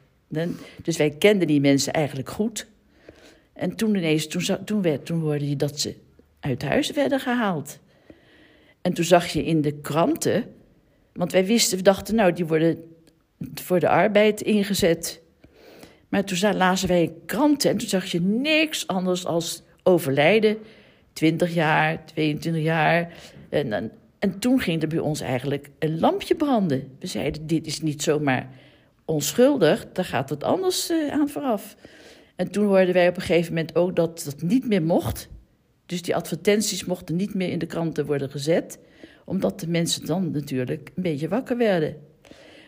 Dus 0.82 0.96
wij 0.96 1.10
kenden 1.10 1.46
die 1.46 1.60
mensen 1.60 1.92
eigenlijk 1.92 2.30
goed. 2.30 2.66
En 3.52 3.76
toen 3.76 3.94
ineens, 3.94 4.26
toen, 4.26 4.64
toen, 4.64 4.82
werd, 4.82 5.06
toen 5.06 5.20
hoorde 5.20 5.48
je 5.48 5.56
dat 5.56 5.80
ze 5.80 5.96
uit 6.40 6.62
huis 6.62 6.90
werden 6.90 7.20
gehaald. 7.20 7.78
En 8.80 8.92
toen 8.92 9.04
zag 9.04 9.26
je 9.26 9.44
in 9.44 9.60
de 9.60 9.72
kranten, 9.72 10.44
want 11.12 11.32
wij 11.32 11.46
wisten, 11.46 11.76
we 11.76 11.82
dachten, 11.82 12.14
nou, 12.14 12.32
die 12.32 12.46
worden 12.46 12.93
voor 13.54 13.80
de 13.80 13.88
arbeid 13.88 14.40
ingezet. 14.40 15.22
Maar 16.08 16.24
toen 16.24 16.56
lazen 16.56 16.88
wij 16.88 17.12
kranten 17.26 17.70
en 17.70 17.76
toen 17.76 17.88
zag 17.88 18.06
je 18.06 18.20
niks 18.20 18.86
anders 18.86 19.26
als 19.26 19.62
overlijden. 19.82 20.58
20 21.12 21.54
jaar, 21.54 22.04
22 22.04 22.62
jaar. 22.62 23.12
En, 23.48 23.72
en, 23.72 23.92
en 24.18 24.38
toen 24.38 24.60
ging 24.60 24.82
er 24.82 24.88
bij 24.88 24.98
ons 24.98 25.20
eigenlijk 25.20 25.70
een 25.78 26.00
lampje 26.00 26.34
branden. 26.34 26.96
We 26.98 27.06
zeiden, 27.06 27.46
dit 27.46 27.66
is 27.66 27.80
niet 27.80 28.02
zomaar 28.02 28.48
onschuldig, 29.04 29.86
daar 29.92 30.04
gaat 30.04 30.30
het 30.30 30.44
anders 30.44 30.90
uh, 30.90 31.12
aan 31.12 31.28
vooraf. 31.28 31.76
En 32.36 32.50
toen 32.50 32.66
hoorden 32.66 32.94
wij 32.94 33.08
op 33.08 33.16
een 33.16 33.22
gegeven 33.22 33.54
moment 33.54 33.76
ook 33.76 33.96
dat 33.96 34.22
dat 34.24 34.42
niet 34.42 34.66
meer 34.66 34.82
mocht. 34.82 35.28
Dus 35.86 36.02
die 36.02 36.16
advertenties 36.16 36.84
mochten 36.84 37.16
niet 37.16 37.34
meer 37.34 37.48
in 37.48 37.58
de 37.58 37.66
kranten 37.66 38.06
worden 38.06 38.30
gezet, 38.30 38.78
omdat 39.24 39.60
de 39.60 39.68
mensen 39.68 40.06
dan 40.06 40.30
natuurlijk 40.30 40.90
een 40.94 41.02
beetje 41.02 41.28
wakker 41.28 41.56
werden. 41.56 41.96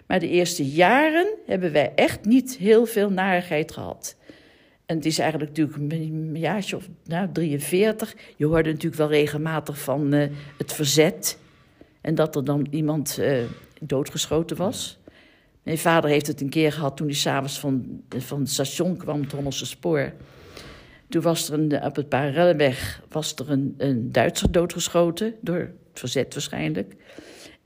Maar 0.07 0.21
de 0.21 0.29
eerste 0.29 0.67
jaren 0.67 1.27
hebben 1.47 1.73
wij 1.73 1.93
echt 1.95 2.25
niet 2.25 2.57
heel 2.57 2.87
veel 2.87 3.11
narigheid 3.11 3.73
gehad. 3.73 4.17
En 4.87 4.97
het 4.97 5.07
is 5.07 5.19
eigenlijk 5.19 5.51
natuurlijk 5.51 5.93
een 5.93 6.37
jaartje 6.37 6.77
of 6.77 6.89
nou, 7.05 7.29
43. 7.33 8.15
Je 8.37 8.47
hoorde 8.47 8.71
natuurlijk 8.71 8.97
wel 8.97 9.09
regelmatig 9.09 9.79
van 9.79 10.15
uh, 10.15 10.27
het 10.59 10.73
verzet. 10.73 11.39
En 12.01 12.15
dat 12.15 12.37
er 12.37 12.45
dan 12.45 12.67
iemand 12.71 13.19
uh, 13.21 13.39
doodgeschoten 13.81 14.57
was. 14.57 14.99
Mijn 15.63 15.79
vader 15.79 16.11
heeft 16.11 16.27
het 16.27 16.41
een 16.41 16.49
keer 16.49 16.73
gehad 16.73 16.97
toen 16.97 17.07
hij 17.07 17.17
s'avonds 17.17 17.59
van, 17.59 18.03
van 18.09 18.41
het 18.41 18.51
station 18.51 18.97
kwam, 18.97 19.21
het 19.21 19.33
Hondelse 19.33 19.67
Spoor. 19.67 20.13
Toen 21.09 21.23
was 21.23 21.49
er 21.49 21.59
een, 21.59 21.85
op 21.85 21.97
het 21.97 22.09
Parallelweg 22.09 23.03
was 23.09 23.35
er 23.35 23.51
een, 23.51 23.75
een 23.79 24.13
Duitser 24.13 24.53
doodgeschoten, 24.53 25.35
door 25.41 25.59
het 25.59 25.71
verzet 25.93 26.35
waarschijnlijk. 26.35 26.95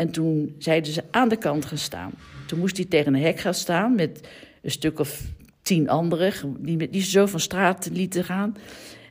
En 0.01 0.11
toen 0.11 0.55
zeiden 0.59 0.93
ze 0.93 1.03
aan 1.11 1.29
de 1.29 1.37
kant 1.37 1.65
gaan 1.65 1.79
staan. 1.79 2.13
Toen 2.47 2.59
moest 2.59 2.77
hij 2.77 2.87
tegen 2.87 3.15
een 3.15 3.23
hek 3.23 3.41
gaan 3.41 3.55
staan 3.55 3.95
met 3.95 4.29
een 4.63 4.71
stuk 4.71 4.99
of 4.99 5.23
tien 5.63 5.89
anderen... 5.89 6.33
die, 6.59 6.91
die 6.91 7.03
ze 7.03 7.11
zo 7.11 7.27
van 7.27 7.41
straat 7.41 7.89
lieten 7.93 8.25
gaan. 8.25 8.57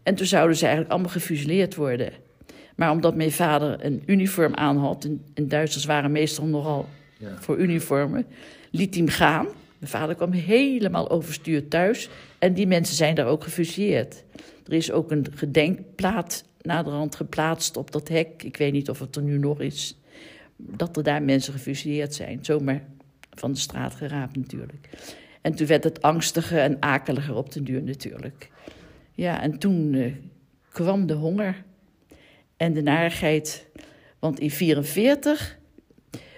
En 0.04 0.16
toen 0.16 0.26
zouden 0.26 0.58
ze 0.58 0.64
eigenlijk 0.64 0.94
allemaal 0.94 1.12
gefusilleerd 1.12 1.76
worden. 1.76 2.12
Maar 2.76 2.92
omdat 2.92 3.16
mijn 3.16 3.32
vader 3.32 3.86
een 3.86 4.04
uniform 4.06 4.56
aan 4.56 4.78
had... 4.78 5.04
en, 5.04 5.22
en 5.34 5.48
Duitsers 5.48 5.86
waren 5.86 6.12
meestal 6.12 6.46
nogal 6.46 6.90
ja. 7.18 7.36
voor 7.40 7.58
uniformen... 7.58 8.26
liet 8.72 8.96
hij 8.96 9.04
hem 9.04 9.14
gaan. 9.14 9.48
Mijn 9.80 9.92
vader 9.92 10.16
kwam 10.16 10.32
helemaal 10.32 11.10
overstuur 11.10 11.68
thuis... 11.68 12.10
en 12.40 12.54
die 12.54 12.68
mensen 12.68 12.96
zijn 12.96 13.16
daar 13.16 13.28
ook 13.28 13.44
gefusilleerd. 13.44 14.24
Er 14.66 14.74
is 14.74 14.92
ook 14.92 15.12
een 15.12 15.26
gedenkplaat 15.36 16.44
naderhand 16.62 17.16
geplaatst 17.16 17.78
op 17.78 17.92
dat 17.92 18.08
hek. 18.08 18.44
Ik 18.44 18.58
weet 18.58 18.72
niet 18.72 18.90
of 18.90 19.00
het 19.00 19.16
er 19.16 19.22
nu 19.22 19.38
nog 19.38 19.60
is 19.60 19.99
dat 20.62 20.98
er 20.98 21.04
daar 21.04 21.24
mensen 21.24 21.54
gefusilleerd 21.54 22.14
zijn. 22.14 22.40
Zomaar 22.42 22.84
van 23.30 23.52
de 23.52 23.60
straat 23.60 23.96
geraapt 23.96 24.36
natuurlijk. 24.36 24.90
En 25.42 25.56
toen 25.56 25.68
werd 25.68 25.84
het 25.84 26.02
angstiger 26.02 26.60
en 26.60 26.78
akeliger 26.80 27.36
op 27.36 27.52
de 27.52 27.64
duur 27.64 27.84
natuurlijk. 27.84 28.50
Ja, 29.12 29.42
en 29.42 29.58
toen 29.58 29.94
uh, 29.94 30.14
kwam 30.72 31.06
de 31.06 31.14
honger 31.14 31.64
en 32.58 32.74
de 32.74 32.82
narigheid. 32.82 33.68
Want 34.20 34.40
in 34.40 34.48
1944, 34.50 35.58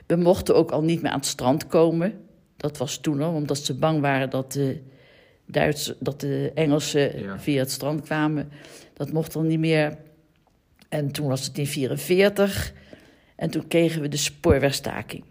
we 0.07 0.15
mochten 0.15 0.55
ook 0.55 0.71
al 0.71 0.83
niet 0.83 1.01
meer 1.01 1.11
aan 1.11 1.17
het 1.17 1.27
strand 1.27 1.67
komen. 1.67 2.19
Dat 2.57 2.77
was 2.77 2.97
toen 2.97 3.21
al, 3.21 3.33
omdat 3.33 3.57
ze 3.57 3.75
bang 3.75 4.01
waren 4.01 4.29
dat 4.29 4.51
de, 4.51 4.81
Duits, 5.45 5.93
dat 5.99 6.19
de 6.19 6.51
Engelsen 6.55 7.19
Ja. 7.21 7.39
via 7.39 7.59
het 7.59 7.71
strand 7.71 8.01
kwamen. 8.01 8.51
Dat 8.93 9.11
mocht 9.11 9.33
dan 9.33 9.47
niet 9.47 9.59
meer. 9.59 9.97
En 10.89 11.11
toen 11.11 11.27
was 11.27 11.45
het 11.45 11.57
in 11.57 11.67
44 11.67 12.73
en 13.41 13.49
toen 13.49 13.67
kregen 13.67 14.01
we 14.01 14.07
de 14.07 14.17
spoorwegstaking. 14.17 15.23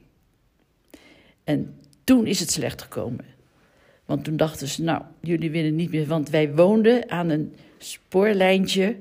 En 1.45 1.79
toen 2.05 2.27
is 2.27 2.41
het 2.41 2.51
slecht 2.51 2.83
gekomen. 2.83 3.25
Want 4.05 4.25
toen 4.25 4.37
dachten 4.37 4.69
ze, 4.69 4.83
nou, 4.83 5.03
jullie 5.21 5.51
willen 5.51 5.75
niet 5.75 5.91
meer... 5.91 6.07
Want 6.07 6.31
wij 6.31 6.55
woonden 6.55 7.11
aan 7.11 7.29
een 7.29 7.55
spoorlijntje 7.79 8.97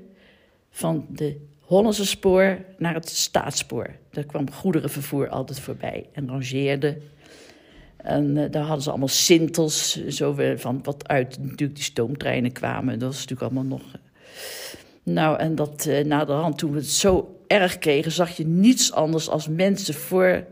van 0.70 1.06
de 1.10 1.46
Hollandse 1.60 2.06
spoor 2.06 2.58
naar 2.78 2.94
het 2.94 3.10
staatsspoor. 3.10 3.96
Daar 4.12 4.24
kwam 4.24 4.52
goederenvervoer 4.52 5.30
altijd 5.30 5.60
voorbij 5.60 6.10
en 6.12 6.28
rangeerde. 6.28 6.98
En 7.98 8.38
eh, 8.38 8.52
daar 8.52 8.64
hadden 8.64 8.84
ze 8.84 8.90
allemaal 8.90 9.08
sintels, 9.08 10.06
zo 10.08 10.36
van 10.56 10.80
wat 10.84 11.08
uit 11.08 11.38
natuurlijk 11.40 11.76
die 11.76 11.84
stoomtreinen 11.84 12.52
kwamen. 12.52 13.00
Dat 13.00 13.08
was 13.08 13.26
natuurlijk 13.26 13.52
allemaal 13.52 13.78
nog... 13.78 13.94
eh. 13.94 14.00
Nou, 15.04 15.40
en 15.40 15.56
dat 15.56 15.86
eh 15.86 16.06
na 16.06 16.26
toen 16.56 16.72
we 16.72 16.78
het 16.78 16.88
zo 16.88 17.39
erg 17.50 17.78
kregen, 17.78 18.12
zag 18.12 18.38
je 18.38 18.46
niets 18.46 18.92
anders 18.92 19.30
als 19.30 19.48
mensen 19.48 19.94
voor 19.94 20.46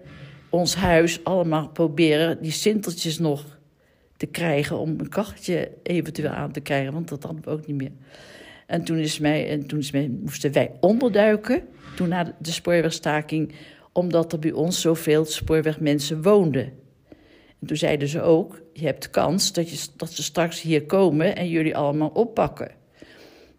ons 0.49 0.75
huis 0.75 1.23
allemaal 1.23 1.69
proberen 1.69 2.41
die 2.41 2.51
sinteltjes 2.51 3.19
nog 3.19 3.57
te 4.17 4.25
krijgen 4.25 4.77
om 4.77 4.89
een 4.89 5.09
kacheltje 5.09 5.71
eventueel 5.83 6.29
aan 6.29 6.51
te 6.51 6.59
krijgen, 6.59 6.93
want 6.93 7.07
dat 7.07 7.23
hadden 7.23 7.43
we 7.43 7.49
ook 7.49 7.67
niet 7.67 7.77
meer. 7.77 7.91
En 8.67 8.83
toen, 8.83 8.97
is 8.97 9.19
mij, 9.19 9.49
en 9.49 9.67
toen 9.67 9.79
is 9.79 9.91
mij, 9.91 10.11
moesten 10.21 10.51
wij 10.51 10.71
onderduiken, 10.79 11.63
toen 11.95 12.09
na 12.09 12.35
de, 12.39 12.51
spoorwegstaking, 12.51 13.51
omdat 13.91 14.33
er 14.33 14.39
bij 14.39 14.51
ons 14.51 14.81
zoveel 14.81 15.25
spoorwegmensen 15.25 16.21
woonden. 16.21 16.73
En 17.59 17.67
toen 17.67 17.77
zeiden 17.77 18.07
ze 18.07 18.21
ook, 18.21 18.61
je 18.73 18.85
hebt 18.85 19.09
kans 19.09 19.53
dat, 19.53 19.69
je, 19.69 19.87
dat 19.95 20.11
ze 20.11 20.23
straks 20.23 20.61
hier 20.61 20.85
komen 20.85 21.35
en 21.35 21.49
jullie 21.49 21.77
allemaal 21.77 22.09
oppakken. 22.09 22.71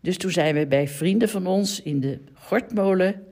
Dus 0.00 0.16
toen 0.16 0.30
zijn 0.30 0.54
we 0.54 0.66
bij 0.66 0.88
vrienden 0.88 1.28
van 1.28 1.46
ons 1.46 1.82
in 1.82 2.00
de 2.00 2.18
Gortmolen. 2.34 3.22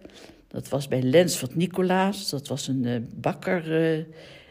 Dat 0.49 0.69
was 0.69 0.89
bij 0.89 1.03
Lens 1.03 1.37
van 1.37 1.49
Nicolaas. 1.53 2.31
Dat 2.31 2.49
was 2.49 2.69
een 2.69 2.85
eh, 2.85 3.01
bakker. 3.15 3.93
eh, 3.97 4.05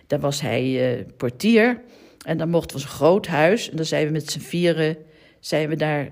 daar 0.08 0.20
was 0.20 0.42
hij 0.42 0.98
eh, 0.98 1.06
portier. 1.18 1.82
En 2.26 2.38
dan 2.38 2.50
mochten 2.50 2.78
we 2.78 2.84
een 2.84 2.90
groot 2.90 3.28
huis. 3.28 3.70
En 3.70 3.76
dan 3.76 3.86
zijn 3.86 4.06
we 4.06 4.12
met 4.12 4.32
z'n 4.32 4.40
vieren 4.40 4.98
zijn 5.40 5.70
we 5.70 5.76
daar 5.76 6.10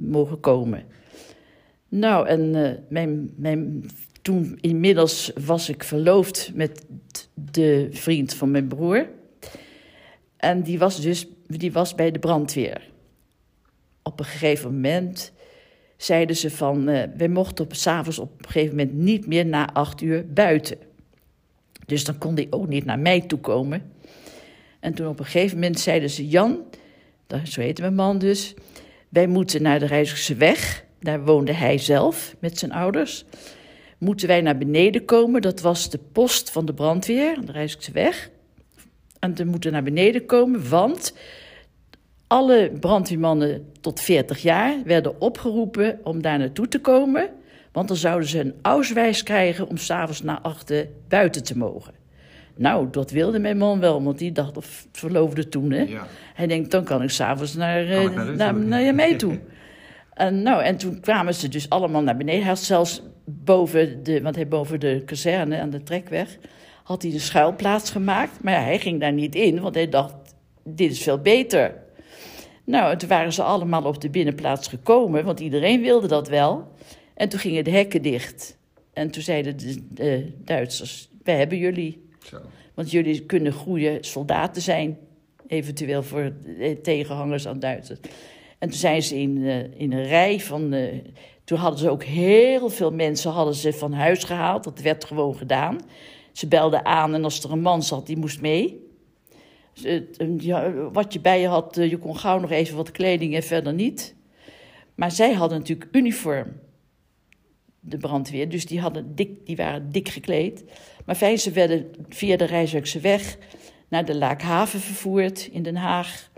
mogen 0.00 0.40
komen. 0.40 0.84
Nou, 1.88 2.26
en 2.28 2.50
mijn, 2.88 3.32
mijn, 3.36 3.90
toen 4.22 4.58
inmiddels 4.60 5.32
was 5.44 5.68
ik 5.68 5.84
verloofd 5.84 6.50
met 6.54 6.86
de 7.34 7.88
vriend 7.90 8.34
van 8.34 8.50
mijn 8.50 8.68
broer. 8.68 9.08
En 10.36 10.62
die 10.62 10.78
was 10.78 11.00
dus 11.00 11.26
die 11.46 11.72
was 11.72 11.94
bij 11.94 12.10
de 12.10 12.18
brandweer. 12.18 12.90
Op 14.02 14.18
een 14.18 14.24
gegeven 14.24 14.74
moment 14.74 15.32
zeiden 15.96 16.36
ze 16.36 16.50
van... 16.50 16.88
eh 16.88 17.08
wij 17.16 17.28
mochten 17.28 17.64
op, 17.64 17.74
s'avonds 17.74 18.18
op 18.18 18.32
een 18.38 18.50
gegeven 18.50 18.76
moment 18.76 18.94
niet 18.96 19.26
meer 19.26 19.46
na 19.46 19.72
acht 19.72 20.00
uur 20.00 20.26
buiten. 20.32 20.76
Dus 21.86 22.04
dan 22.04 22.18
kon 22.18 22.34
hij 22.34 22.46
ook 22.50 22.68
niet 22.68 22.84
naar 22.84 22.98
mij 22.98 23.20
toe 23.20 23.38
komen. 23.38 23.92
En 24.80 24.94
toen 24.94 25.06
op 25.08 25.18
een 25.18 25.24
gegeven 25.24 25.58
moment 25.58 25.80
zeiden 25.80 26.10
ze... 26.10 26.28
Jan, 26.28 26.58
dat- 27.26 27.48
zo 27.48 27.60
heette 27.60 27.80
mijn 27.80 27.94
man 27.94 28.18
dus... 28.18 28.54
wij 29.08 29.26
moeten 29.26 29.62
naar 29.62 29.78
de 29.78 29.86
Rijsselse 29.86 30.34
weg. 30.34 30.84
Daar 31.00 31.24
woonde 31.24 31.52
hij 31.52 31.78
zelf 31.78 32.36
met 32.38 32.58
zijn 32.58 32.72
ouders. 32.72 33.24
Moeten 33.98 34.28
wij 34.28 34.40
naar 34.40 34.58
beneden 34.58 35.04
komen. 35.04 35.42
Dat 35.42 35.60
was 35.60 35.90
de 35.90 35.98
post 36.12 36.50
van 36.50 36.66
de 36.66 36.74
brandweer, 36.74 37.40
de 37.44 37.52
Rijsselse 37.52 37.92
weg. 37.92 38.30
En 39.18 39.34
we 39.34 39.44
moeten 39.44 39.72
naar 39.72 39.82
beneden 39.82 40.26
komen, 40.26 40.68
want 40.68 41.14
alle 42.26 42.72
brandweermannen 42.80 43.72
tot 43.80 44.00
40 44.00 44.42
jaar 44.42 44.74
werden 44.84 45.20
opgeroepen 45.20 46.00
om 46.02 46.22
daar 46.22 46.38
naartoe 46.38 46.68
te 46.68 46.80
komen. 46.80 47.28
Want 47.72 47.88
dan 47.88 47.96
zouden 47.96 48.28
ze 48.28 48.40
een 48.40 48.54
auswijs 48.62 49.22
krijgen 49.22 49.68
om 49.68 49.76
s'avonds 49.76 50.22
na 50.22 50.40
achten 50.42 50.88
buiten 51.08 51.44
te 51.44 51.58
mogen. 51.58 51.92
Nou, 52.56 52.88
dat 52.90 53.10
wilde 53.10 53.38
mijn 53.38 53.58
man 53.58 53.80
wel, 53.80 54.02
want 54.02 54.18
die 54.18 54.32
dacht, 54.32 54.56
of 54.56 54.86
verloofde 54.92 55.48
toen, 55.48 55.70
hè. 55.70 55.82
Ja. 55.82 56.06
Hij 56.34 56.46
denkt, 56.46 56.70
dan 56.70 56.84
kan 56.84 57.02
ik 57.02 57.10
s'avonds 57.10 57.54
naar, 57.54 57.86
Kan 57.86 58.02
ik 58.02 58.10
eh, 58.10 58.16
naar 58.16 58.34
naar, 58.36 58.54
naar 58.54 58.82
je 58.82 58.92
mee 58.92 59.16
toe. 59.16 59.38
En, 60.14 60.42
nou, 60.42 60.62
en 60.62 60.76
toen 60.76 61.00
kwamen 61.00 61.34
ze 61.34 61.48
dus 61.48 61.68
allemaal 61.68 62.02
naar 62.02 62.16
beneden. 62.16 62.40
Hij 62.40 62.48
had 62.48 62.58
zelfs 62.58 63.02
boven 63.24 64.02
de, 64.02 64.22
want 64.22 64.34
hij 64.34 64.48
boven 64.48 64.80
de 64.80 65.02
kazerne 65.04 65.60
aan 65.60 65.70
de 65.70 65.82
trekweg, 65.82 66.38
had 66.82 67.02
hij 67.02 67.12
een 67.12 67.20
schuilplaats 67.20 67.90
gemaakt. 67.90 68.42
Maar 68.42 68.52
ja, 68.52 68.60
hij 68.60 68.78
ging 68.78 69.00
daar 69.00 69.12
niet 69.12 69.34
in, 69.34 69.60
want 69.60 69.74
hij 69.74 69.88
dacht, 69.88 70.14
dit 70.64 70.90
is 70.90 71.02
veel 71.02 71.18
beter. 71.18 71.74
Nou, 72.66 72.90
en 72.90 72.98
toen 72.98 73.08
waren 73.08 73.32
ze 73.32 73.42
allemaal 73.42 73.84
op 73.84 74.00
de 74.00 74.10
binnenplaats 74.10 74.68
gekomen, 74.68 75.24
want 75.24 75.40
iedereen 75.40 75.82
wilde 75.82 76.06
dat 76.06 76.28
wel. 76.28 76.68
En 77.14 77.28
toen 77.28 77.40
gingen 77.40 77.64
de 77.64 77.70
hekken 77.70 78.02
dicht. 78.02 78.58
En 78.92 79.10
toen 79.10 79.22
zeiden 79.22 79.56
de, 79.58 79.86
de 79.88 80.32
Duitsers, 80.44 81.08
wij 81.22 81.36
hebben 81.36 81.58
jullie. 81.58 82.08
Zo. 82.24 82.36
Want 82.74 82.90
jullie 82.90 83.20
kunnen 83.26 83.52
goede 83.52 83.98
soldaten 84.00 84.62
zijn, 84.62 84.98
eventueel 85.46 86.02
voor 86.02 86.32
tegenhangers 86.82 87.46
aan 87.48 87.58
Duitsers. 87.58 87.98
En 88.58 88.68
toen 88.68 88.78
zijn 88.78 89.02
ze 89.02 89.16
in, 89.18 89.46
eh, 89.46 89.80
in 89.80 89.92
een 89.92 90.06
rij 90.06 90.40
van. 90.40 90.72
eh, 90.72 90.94
toen 91.44 91.58
hadden 91.58 91.78
ze 91.78 91.90
ook 91.90 92.04
heel 92.04 92.68
veel 92.68 92.92
mensen 92.92 93.30
hadden 93.30 93.54
ze 93.54 93.72
van 93.72 93.92
huis 93.92 94.24
gehaald. 94.24 94.64
Dat 94.64 94.80
werd 94.80 95.04
gewoon 95.04 95.36
gedaan. 95.36 95.78
Ze 96.32 96.46
belden 96.46 96.84
aan 96.84 97.14
en 97.14 97.24
als 97.24 97.44
er 97.44 97.50
een 97.52 97.60
man 97.60 97.82
zat, 97.82 98.06
die 98.06 98.16
moest 98.16 98.40
mee. 98.40 98.85
Ze- 99.76 100.08
eh, 100.16 100.38
ja, 100.38 100.72
wat 100.72 101.12
je 101.12 101.20
bij 101.20 101.40
je 101.40 101.46
had, 101.46 101.76
eh, 101.76 101.90
je 101.90 101.98
kon 101.98 102.16
gauw 102.16 102.38
nog 102.38 102.50
even 102.50 102.76
wat 102.76 102.90
kleding 102.90 103.34
en 103.34 103.42
verder 103.42 103.74
niet. 103.74 104.14
Maar 104.94 105.10
zij 105.10 105.32
hadden 105.32 105.58
natuurlijk 105.58 105.88
uniform, 105.92 106.52
de 107.80 107.96
brandweer. 107.96 108.48
Dus 108.48 108.66
die, 108.66 108.80
hadden 108.80 109.14
dik, 109.14 109.46
die 109.46 109.56
waren 109.56 109.90
dik 109.92 110.08
gekleed. 110.08 110.64
Maar 111.04 111.14
fijn, 111.14 111.38
ze 111.38 111.50
werden 111.50 111.90
via 112.08 112.36
de 112.36 112.44
Rijswijkse 112.44 113.00
weg 113.00 113.38
naar 113.88 114.04
de 114.04 114.14
Laakhaven 114.16 114.80
vervoerd 114.80 115.46
in 115.52 115.62
Den 115.62 115.76
Haag. 115.76 116.30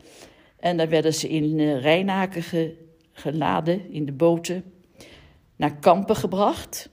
En 0.57 0.77
daar 0.77 0.89
werden 0.89 1.15
ze 1.15 1.29
in 1.29 1.59
uh, 1.59 1.81
Rijnaken 1.81 2.43
ge- 2.43 2.75
geladen, 3.13 3.93
in 3.93 4.07
de 4.07 4.13
boten, 4.13 4.65
naar 5.57 5.77
Kampen 5.79 6.17
gebracht. 6.17 6.89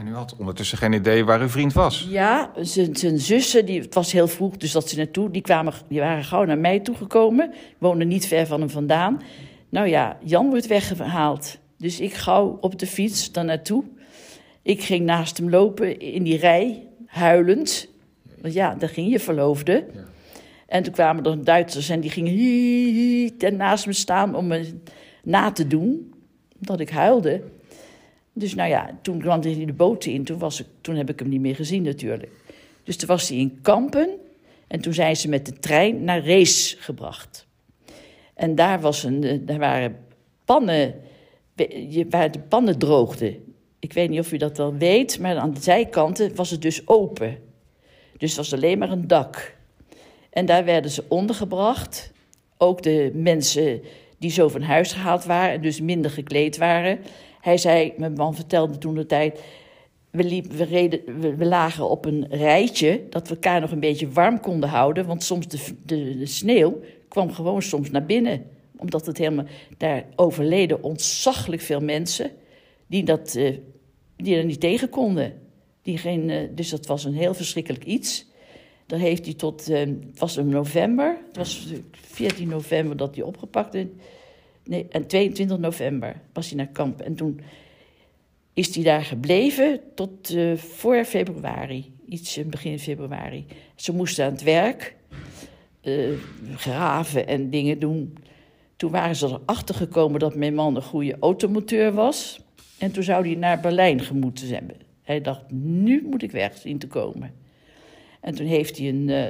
En 0.00 0.06
u 0.06 0.14
had 0.14 0.36
ondertussen 0.36 0.78
geen 0.78 0.92
idee 0.92 1.24
waar 1.24 1.40
uw 1.40 1.48
vriend 1.48 1.72
was. 1.72 2.06
Ja, 2.10 2.50
zijn, 2.60 3.18
zussen, 3.18 3.66
die, 3.66 3.80
het 3.80 3.94
was 3.94 4.12
heel 4.12 4.28
vroeg, 4.28 4.56
dus 4.56 4.72
dat 4.72 4.88
ze 4.88 4.96
naartoe, 4.96 5.30
die, 5.30 5.42
kwamen, 5.42 5.72
die 5.88 6.00
waren 6.00 6.24
gauw 6.24 6.44
naar 6.44 6.58
mij 6.58 6.80
toegekomen. 6.80 7.52
Woonden 7.78 8.08
niet 8.08 8.26
ver 8.26 8.46
van 8.46 8.60
hem 8.60 8.70
vandaan. 8.70 9.22
Nou 9.68 9.88
ja, 9.88 10.18
Jan 10.24 10.48
wordt 10.50 10.66
weggehaald. 10.66 11.58
Dus 11.78 12.00
ik 12.00 12.14
gauw 12.14 12.58
op 12.60 12.78
de 12.78 12.86
fiets 12.86 13.32
daar 13.32 13.44
naartoe. 13.44 13.84
Ik 14.62 14.82
ging 14.82 15.04
naast 15.04 15.36
hem 15.36 15.50
lopen 15.50 16.00
in 16.00 16.22
die 16.22 16.38
rij, 16.38 16.86
huilend. 17.06 17.88
Want 18.40 18.54
ja, 18.54 18.74
daar 18.74 18.88
ging 18.88 19.10
je 19.10 19.20
verloofde. 19.20 19.86
Ja. 19.94 20.04
En 20.66 20.82
toen 20.82 20.92
kwamen 20.92 21.24
er 21.24 21.44
Duitsers 21.44 21.88
en 21.88 22.00
die 22.00 22.10
gingen 22.10 22.32
hie, 22.32 23.36
ten 23.36 23.56
naast 23.56 23.86
me 23.86 23.92
staan 23.92 24.34
om 24.34 24.46
me 24.46 24.80
na 25.22 25.52
te 25.52 25.66
doen. 25.66 26.14
Dat 26.58 26.80
ik 26.80 26.90
huilde. 26.90 27.42
Dus 28.40 28.54
nou 28.54 28.68
ja, 28.68 28.98
toen 29.02 29.18
kwam 29.18 29.40
hij 29.40 29.64
de 29.64 29.72
boot 29.72 30.04
in. 30.04 30.24
Toen, 30.24 30.38
was 30.38 30.60
ik, 30.60 30.66
toen 30.80 30.96
heb 30.96 31.10
ik 31.10 31.18
hem 31.18 31.28
niet 31.28 31.40
meer 31.40 31.54
gezien 31.54 31.82
natuurlijk. 31.82 32.32
Dus 32.84 32.96
toen 32.96 33.08
was 33.08 33.28
hij 33.28 33.38
in 33.38 33.58
Kampen. 33.62 34.18
En 34.66 34.80
toen 34.80 34.94
zijn 34.94 35.16
ze 35.16 35.28
met 35.28 35.46
de 35.46 35.52
trein 35.52 36.04
naar 36.04 36.20
Rees 36.20 36.76
gebracht. 36.78 37.46
En 38.34 38.54
daar, 38.54 38.80
was 38.80 39.04
een, 39.04 39.24
eh, 39.24 39.38
daar 39.40 39.58
waren 39.58 39.96
pannen, 40.44 40.94
waar 42.10 42.30
de 42.30 42.38
pannen 42.38 42.78
droogden. 42.78 43.54
Ik 43.78 43.92
weet 43.92 44.08
niet 44.08 44.20
of 44.20 44.32
u 44.32 44.36
dat 44.36 44.56
wel 44.56 44.74
weet, 44.74 45.18
maar 45.18 45.36
aan 45.36 45.54
de 45.54 45.60
zijkanten 45.60 46.34
was 46.34 46.50
het 46.50 46.62
dus 46.62 46.88
open. 46.88 47.38
Dus 48.18 48.28
het 48.28 48.38
was 48.38 48.52
alleen 48.52 48.78
maar 48.78 48.90
een 48.90 49.06
dak. 49.06 49.56
En 50.30 50.46
daar 50.46 50.64
werden 50.64 50.90
ze 50.90 51.04
ondergebracht. 51.08 52.12
Ook 52.56 52.82
de 52.82 53.10
mensen 53.14 53.82
die 54.18 54.30
zo 54.30 54.48
van 54.48 54.62
huis 54.62 54.92
gehaald 54.92 55.24
waren, 55.24 55.54
en 55.54 55.62
dus 55.62 55.80
minder 55.80 56.10
gekleed 56.10 56.56
waren. 56.56 56.98
Hij 57.40 57.58
zei, 57.58 57.92
mijn 57.96 58.12
man 58.12 58.34
vertelde 58.34 58.78
toen 58.78 58.94
de 58.94 59.06
tijd. 59.06 59.40
We, 60.10 60.24
liep, 60.24 60.52
we, 60.52 60.64
reden, 60.64 61.36
we, 61.36 61.44
lagen 61.46 61.90
op 61.90 62.04
een 62.04 62.26
rijtje 62.30 63.02
dat 63.10 63.28
we 63.28 63.34
elkaar 63.34 63.60
nog 63.60 63.70
een 63.70 63.80
beetje 63.80 64.10
warm 64.10 64.40
konden 64.40 64.68
houden. 64.68 65.06
Want 65.06 65.22
soms 65.22 65.48
de, 65.48 65.58
de, 65.84 66.26
sneeuw 66.26 66.80
kwam 67.08 67.32
gewoon 67.32 67.62
soms 67.62 67.90
naar 67.90 68.04
binnen. 68.04 68.46
Omdat 68.76 69.06
het 69.06 69.18
helemaal. 69.18 69.44
Daar 69.76 70.04
overleden 70.16 70.82
ontzaglijk 70.82 71.62
veel 71.62 71.80
mensen 71.80 72.30
die, 72.86 73.04
dat, 73.04 73.34
eh, 73.34 73.56
die 74.16 74.36
er 74.36 74.44
niet 74.44 74.60
tegen 74.60 74.88
konden. 74.88 75.32
Die 75.82 75.98
geen, 75.98 76.30
eh, 76.30 76.48
dus 76.54 76.70
dat 76.70 76.86
was 76.86 77.04
een 77.04 77.14
heel 77.14 77.34
verschrikkelijk 77.34 77.84
iets. 77.84 78.26
Daar 78.86 78.98
heeft 78.98 79.24
hij 79.24 79.34
tot, 79.34 79.68
eh, 79.68 79.78
het 79.78 80.18
was 80.18 80.36
in 80.36 80.48
november, 80.48 81.18
het 81.26 81.36
was 81.36 81.66
14 81.92 82.48
november 82.48 82.96
dat 82.96 83.14
hij 83.14 83.24
opgepakt 83.24 83.74
is. 83.74 83.86
Nee, 84.64 84.86
en 84.88 85.06
22 85.06 85.58
november 85.58 86.20
was 86.32 86.48
hij 86.48 86.56
naar 86.56 86.68
kamp. 86.68 87.00
En 87.00 87.14
toen 87.14 87.40
is 88.54 88.74
hij 88.74 88.84
daar 88.84 89.04
gebleven 89.04 89.80
tot 89.94 90.34
eh, 90.34 90.56
voor 90.56 91.04
februari, 91.04 91.92
iets 92.08 92.38
in 92.38 92.50
begin 92.50 92.78
februari. 92.78 93.46
Ze 93.74 93.92
moesten 93.92 94.24
aan 94.24 94.32
het 94.32 94.42
werk. 94.42 94.94
Eh, 95.80 96.08
graven 96.56 97.26
en 97.26 97.50
dingen 97.50 97.78
doen. 97.78 98.16
Toen 98.76 98.90
waren 98.90 99.16
ze 99.16 99.26
erachter 99.26 99.74
gekomen 99.74 100.20
dat 100.20 100.34
mijn 100.34 100.54
man 100.54 100.76
een 100.76 100.82
goede 100.82 101.16
automonteur 101.20 101.92
was. 101.92 102.40
En 102.78 102.92
toen 102.92 103.02
zou 103.02 103.26
hij 103.26 103.34
naar 103.36 103.60
Berlijn 103.60 104.00
gemoeten 104.00 104.48
hebben. 104.48 104.76
Hij 105.02 105.20
dacht, 105.20 105.50
nu 105.50 106.02
moet 106.10 106.22
ik 106.22 106.30
weg 106.30 106.56
zien 106.56 106.78
te 106.78 106.86
komen. 106.86 107.34
En 108.20 108.34
toen 108.34 108.46
heeft 108.46 108.78
hij 108.78 108.88
een. 108.88 109.08
Uh, 109.08 109.24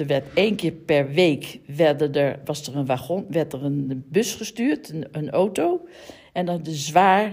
er 0.00 0.06
werd 0.06 0.26
één 0.34 0.56
keer 0.56 0.72
per 0.72 1.10
week 1.10 1.60
er, 1.76 2.40
was 2.44 2.66
er 2.66 2.76
een 2.76 2.86
wagon, 2.86 3.26
werd 3.28 3.52
er 3.52 3.64
een 3.64 4.04
bus 4.08 4.34
gestuurd, 4.34 4.88
een, 4.88 5.06
een 5.12 5.30
auto. 5.30 5.86
En 6.32 6.46
dan 6.46 6.62
de 6.62 6.74
zware 6.74 7.32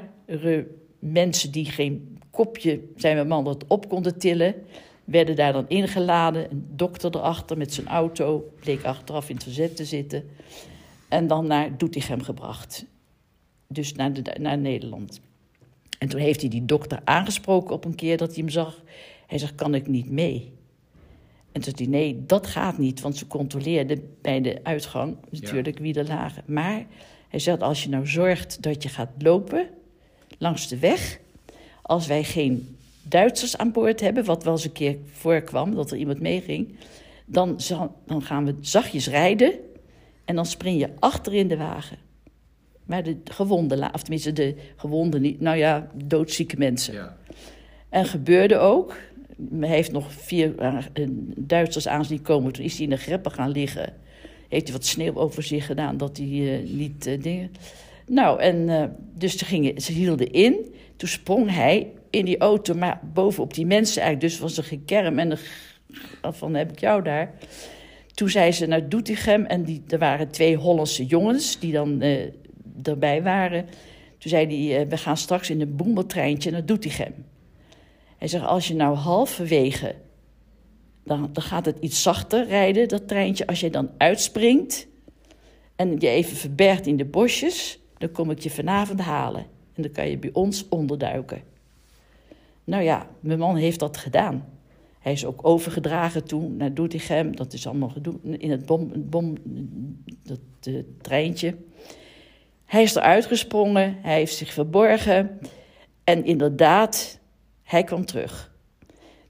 mensen 1.00 1.52
die 1.52 1.66
geen 1.66 2.20
kopje, 2.30 2.82
zijn 2.96 3.16
mijn 3.16 3.28
man, 3.28 3.44
dat 3.44 3.64
op 3.68 3.90
konden 3.90 4.18
tillen, 4.18 4.56
werden 5.04 5.36
daar 5.36 5.54
dan 5.54 5.66
ingeladen. 5.68 6.52
Een 6.52 6.66
dokter 6.70 7.16
erachter 7.16 7.58
met 7.58 7.74
zijn 7.74 7.88
auto, 7.88 8.54
bleek 8.60 8.84
achteraf 8.84 9.30
in 9.30 9.36
het 9.36 9.44
verzet 9.44 9.76
te 9.76 9.86
zitten. 9.86 10.30
En 11.10 11.28
dan 11.28 11.48
naar 11.48 11.78
Doetinchem 11.78 12.22
gebracht. 12.22 12.86
Dus 13.68 13.94
naar, 13.94 14.14
de, 14.14 14.36
naar 14.40 14.58
Nederland. 14.58 15.22
En 16.00 16.08
toen 16.08 16.20
heeft 16.20 16.42
hij 16.42 16.50
die 16.50 16.66
dokter 16.66 17.00
aangesproken 17.04 17.76
op 17.76 17.86
een 17.86 17.96
keer 17.96 18.18
dat 18.18 18.28
hij 18.28 18.38
hem 18.38 18.50
zag. 18.50 18.82
Hij 19.28 19.38
zegt, 19.38 19.56
kan 19.56 19.76
ik 19.76 19.88
niet 19.88 20.10
mee? 20.10 20.54
En 21.54 21.62
toen 21.62 21.74
zei 21.78 21.90
hij, 21.90 22.00
nee, 22.00 22.24
dat 22.26 22.48
gaat 22.48 22.78
niet. 22.78 23.02
Want 23.02 23.18
ze 23.18 23.28
controleerden 23.28 24.16
bij 24.22 24.42
de 24.42 24.60
uitgang 24.64 25.18
natuurlijk 25.30 25.80
wie 25.80 25.94
er 25.94 26.08
lagen. 26.08 26.44
Maar 26.46 26.86
hij 27.28 27.40
zegt, 27.40 27.62
als 27.62 27.84
je 27.84 27.90
nou 27.90 28.08
zorgt 28.08 28.62
dat 28.62 28.84
je 28.84 28.90
gaat 28.90 29.10
lopen 29.18 29.68
langs 30.38 30.68
de 30.68 30.80
weg... 30.80 31.20
als 31.82 32.08
wij 32.08 32.24
geen 32.24 32.78
Duitsers 33.08 33.58
aan 33.58 33.72
boord 33.72 34.00
hebben, 34.00 34.26
wat 34.26 34.44
wel 34.44 34.54
eens 34.54 34.64
een 34.64 34.72
keer 34.72 34.98
voorkwam, 35.12 35.76
dat 35.76 35.92
er 35.92 35.98
iemand 35.98 36.20
meeging... 36.20 36.76
Dan, 37.26 37.60
dan 38.06 38.22
gaan 38.22 38.46
we 38.46 38.56
zachtjes 38.62 39.10
rijden 39.10 39.54
en 40.26 40.36
dan 40.36 40.46
spring 40.46 40.80
je 40.80 40.90
achter 41.00 41.34
in 41.34 41.48
de 41.48 41.58
wagen. 41.58 41.98
Maar 42.86 43.04
de 43.04 43.18
gewonden, 43.24 43.94
of 43.94 44.02
tenminste 44.02 44.34
de 44.34 44.56
gewonden 44.76 45.22
niet, 45.22 45.40
nou 45.40 45.58
ja, 45.58 45.88
doodzieke 46.06 46.58
mensen. 46.58 46.94
Ja. 46.94 47.18
En 47.90 48.06
gebeurde 48.06 48.58
ook. 48.58 48.96
Heeft 49.60 49.92
nog 49.92 50.14
vier 50.14 50.54
uh, 50.62 50.78
Duitsers 51.38 51.88
aan 51.88 52.06
zien 52.06 52.22
komen. 52.22 52.54
Toen 52.54 52.66
is 52.66 52.74
hij 52.74 52.84
in 52.84 52.90
de 52.90 52.98
greppen 52.98 53.32
gaan 53.32 53.50
liggen. 53.50 53.94
Heeft 54.50 54.64
hij 54.64 54.74
wat 54.74 54.86
sneeuw 54.86 55.16
over 55.16 55.44
zich 55.44 55.66
gedaan 55.66 55.98
dat 55.98 56.18
hij 56.18 56.28
uh, 56.28 56.70
niet 56.70 57.08
uh, 57.08 57.22
dingen. 57.22 57.52
Nou, 58.08 58.40
en 58.40 58.92
dus 59.14 59.38
ze, 59.38 59.46
gingen, 59.46 59.82
ze 59.82 59.92
hielden 59.92 60.32
in. 60.32 60.74
Toen 60.96 61.10
sprong 61.10 61.52
hij 61.52 61.92
in 62.10 62.26
die 62.26 62.38
auto, 62.38 62.74
maar 62.74 63.00
bovenop 63.14 63.54
die 63.54 63.66
mensen 63.66 64.02
eigenlijk. 64.02 64.34
Dus 64.34 64.42
was 64.42 64.58
er 64.58 64.64
geen 64.64 64.86
kerm 64.86 65.20
en 65.20 65.38
van 66.22 66.54
heb 66.54 66.72
ik 66.72 66.80
jou 66.80 67.04
daar. 67.04 67.34
Toen 68.14 68.30
zei 68.30 68.52
ze 68.52 68.66
naar 68.66 68.90
Doetinchem 68.90 69.46
en 69.46 69.64
die, 69.64 69.84
er 69.88 70.00
waren 70.00 70.32
twee 70.32 70.56
Hollandse 70.56 71.06
jongens 71.06 71.60
die 71.60 71.72
dan 71.72 72.04
erbij 72.84 73.24
waren. 73.24 73.66
Toen 74.18 74.30
zei 74.30 74.70
hij, 74.70 74.88
we 74.88 74.98
gaan 74.98 75.18
straks 75.18 75.50
in 75.50 75.62
een 75.62 75.76
boemeltreintje 75.76 76.52
naar 76.52 76.66
Doetinchem. 76.66 77.14
Hij 78.24 78.32
zegt, 78.32 78.46
als 78.46 78.68
je 78.68 78.76
nou 78.76 78.96
halverwege, 78.96 79.96
dan, 81.04 81.30
dan 81.34 81.44
gaat 81.44 81.66
het 81.66 81.78
iets 81.80 82.02
zachter 82.02 82.48
rijden, 82.48 82.88
dat 82.88 83.08
treintje. 83.08 83.48
Als 83.48 83.60
je 83.60 83.70
dan 83.70 83.90
uitspringt 83.98 84.88
en 85.76 86.00
je 86.00 86.08
even 86.08 86.38
verbergt 86.38 86.88
in 86.88 86.98
de 86.98 87.06
bosjes, 87.06 87.80
dan 87.98 88.12
kom 88.12 88.32
ik 88.32 88.40
je 88.40 88.50
vanavond 88.50 89.00
halen. 89.00 89.46
En 89.74 89.82
dan 89.82 89.92
kan 89.92 90.10
je 90.10 90.18
bij 90.18 90.30
ons 90.34 90.70
onderduiken. 90.70 91.42
Nou 92.64 92.84
ja, 92.84 93.08
mijn 93.20 93.40
man 93.40 93.56
heeft 93.56 93.80
dat 93.80 93.98
gedaan. 93.98 94.46
Hij 95.00 95.12
is 95.12 95.26
ook 95.26 95.48
overgedragen 95.48 96.24
toen 96.24 96.58
naar 96.58 96.74
Doetinchem. 96.74 97.36
Dat 97.36 97.54
is 97.54 97.68
allemaal 97.68 97.90
gedoe 97.90 98.20
in 98.38 98.52
het 98.52 98.66
bom, 98.66 98.92
bom 98.96 99.36
dat 100.24 100.40
uh, 100.68 100.84
treintje. 101.02 101.56
Hij 102.66 102.84
is 102.84 102.96
eruit 102.96 103.26
gesprongen, 103.26 103.98
hij 104.02 104.16
heeft 104.16 104.36
zich 104.36 104.54
verborgen. 104.54 105.40
En 106.04 106.26
inderdaad, 106.26 107.22
hij 107.64 107.84
kwam 107.84 108.06
terug. 108.06 108.52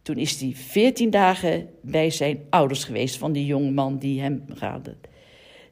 Toen 0.01 0.17
is 0.17 0.39
hij 0.39 0.51
veertien 0.55 1.09
dagen 1.09 1.69
bij 1.81 2.09
zijn 2.09 2.39
ouders 2.49 2.83
geweest 2.83 3.17
van 3.17 3.31
die 3.31 3.45
jonge 3.45 3.71
man 3.71 3.97
die 3.97 4.21
hem 4.21 4.43
raadde. 4.47 4.95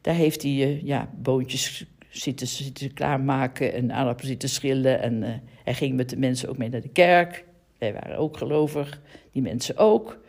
Daar 0.02 0.16
heeft 0.16 0.42
hij 0.42 0.52
uh, 0.52 0.82
ja, 0.82 1.10
boontjes 1.18 1.86
zitten, 2.10 2.48
zitten 2.48 2.94
klaarmaken 2.94 3.74
en 3.74 3.92
aardappelen 3.92 4.30
zitten 4.30 4.50
schillen. 4.50 5.02
En 5.02 5.24
uh, 5.24 5.30
hij 5.64 5.74
ging 5.74 5.96
met 5.96 6.10
de 6.10 6.18
mensen 6.18 6.50
ook 6.50 6.58
mee 6.58 6.70
naar 6.70 6.82
de 6.82 6.90
kerk. 6.90 7.46
Wij 7.78 7.94
waren 7.94 8.18
ook 8.18 8.38
gelovig, 8.38 9.02
die 9.32 9.42
mensen 9.42 9.78
ook. 9.78 10.20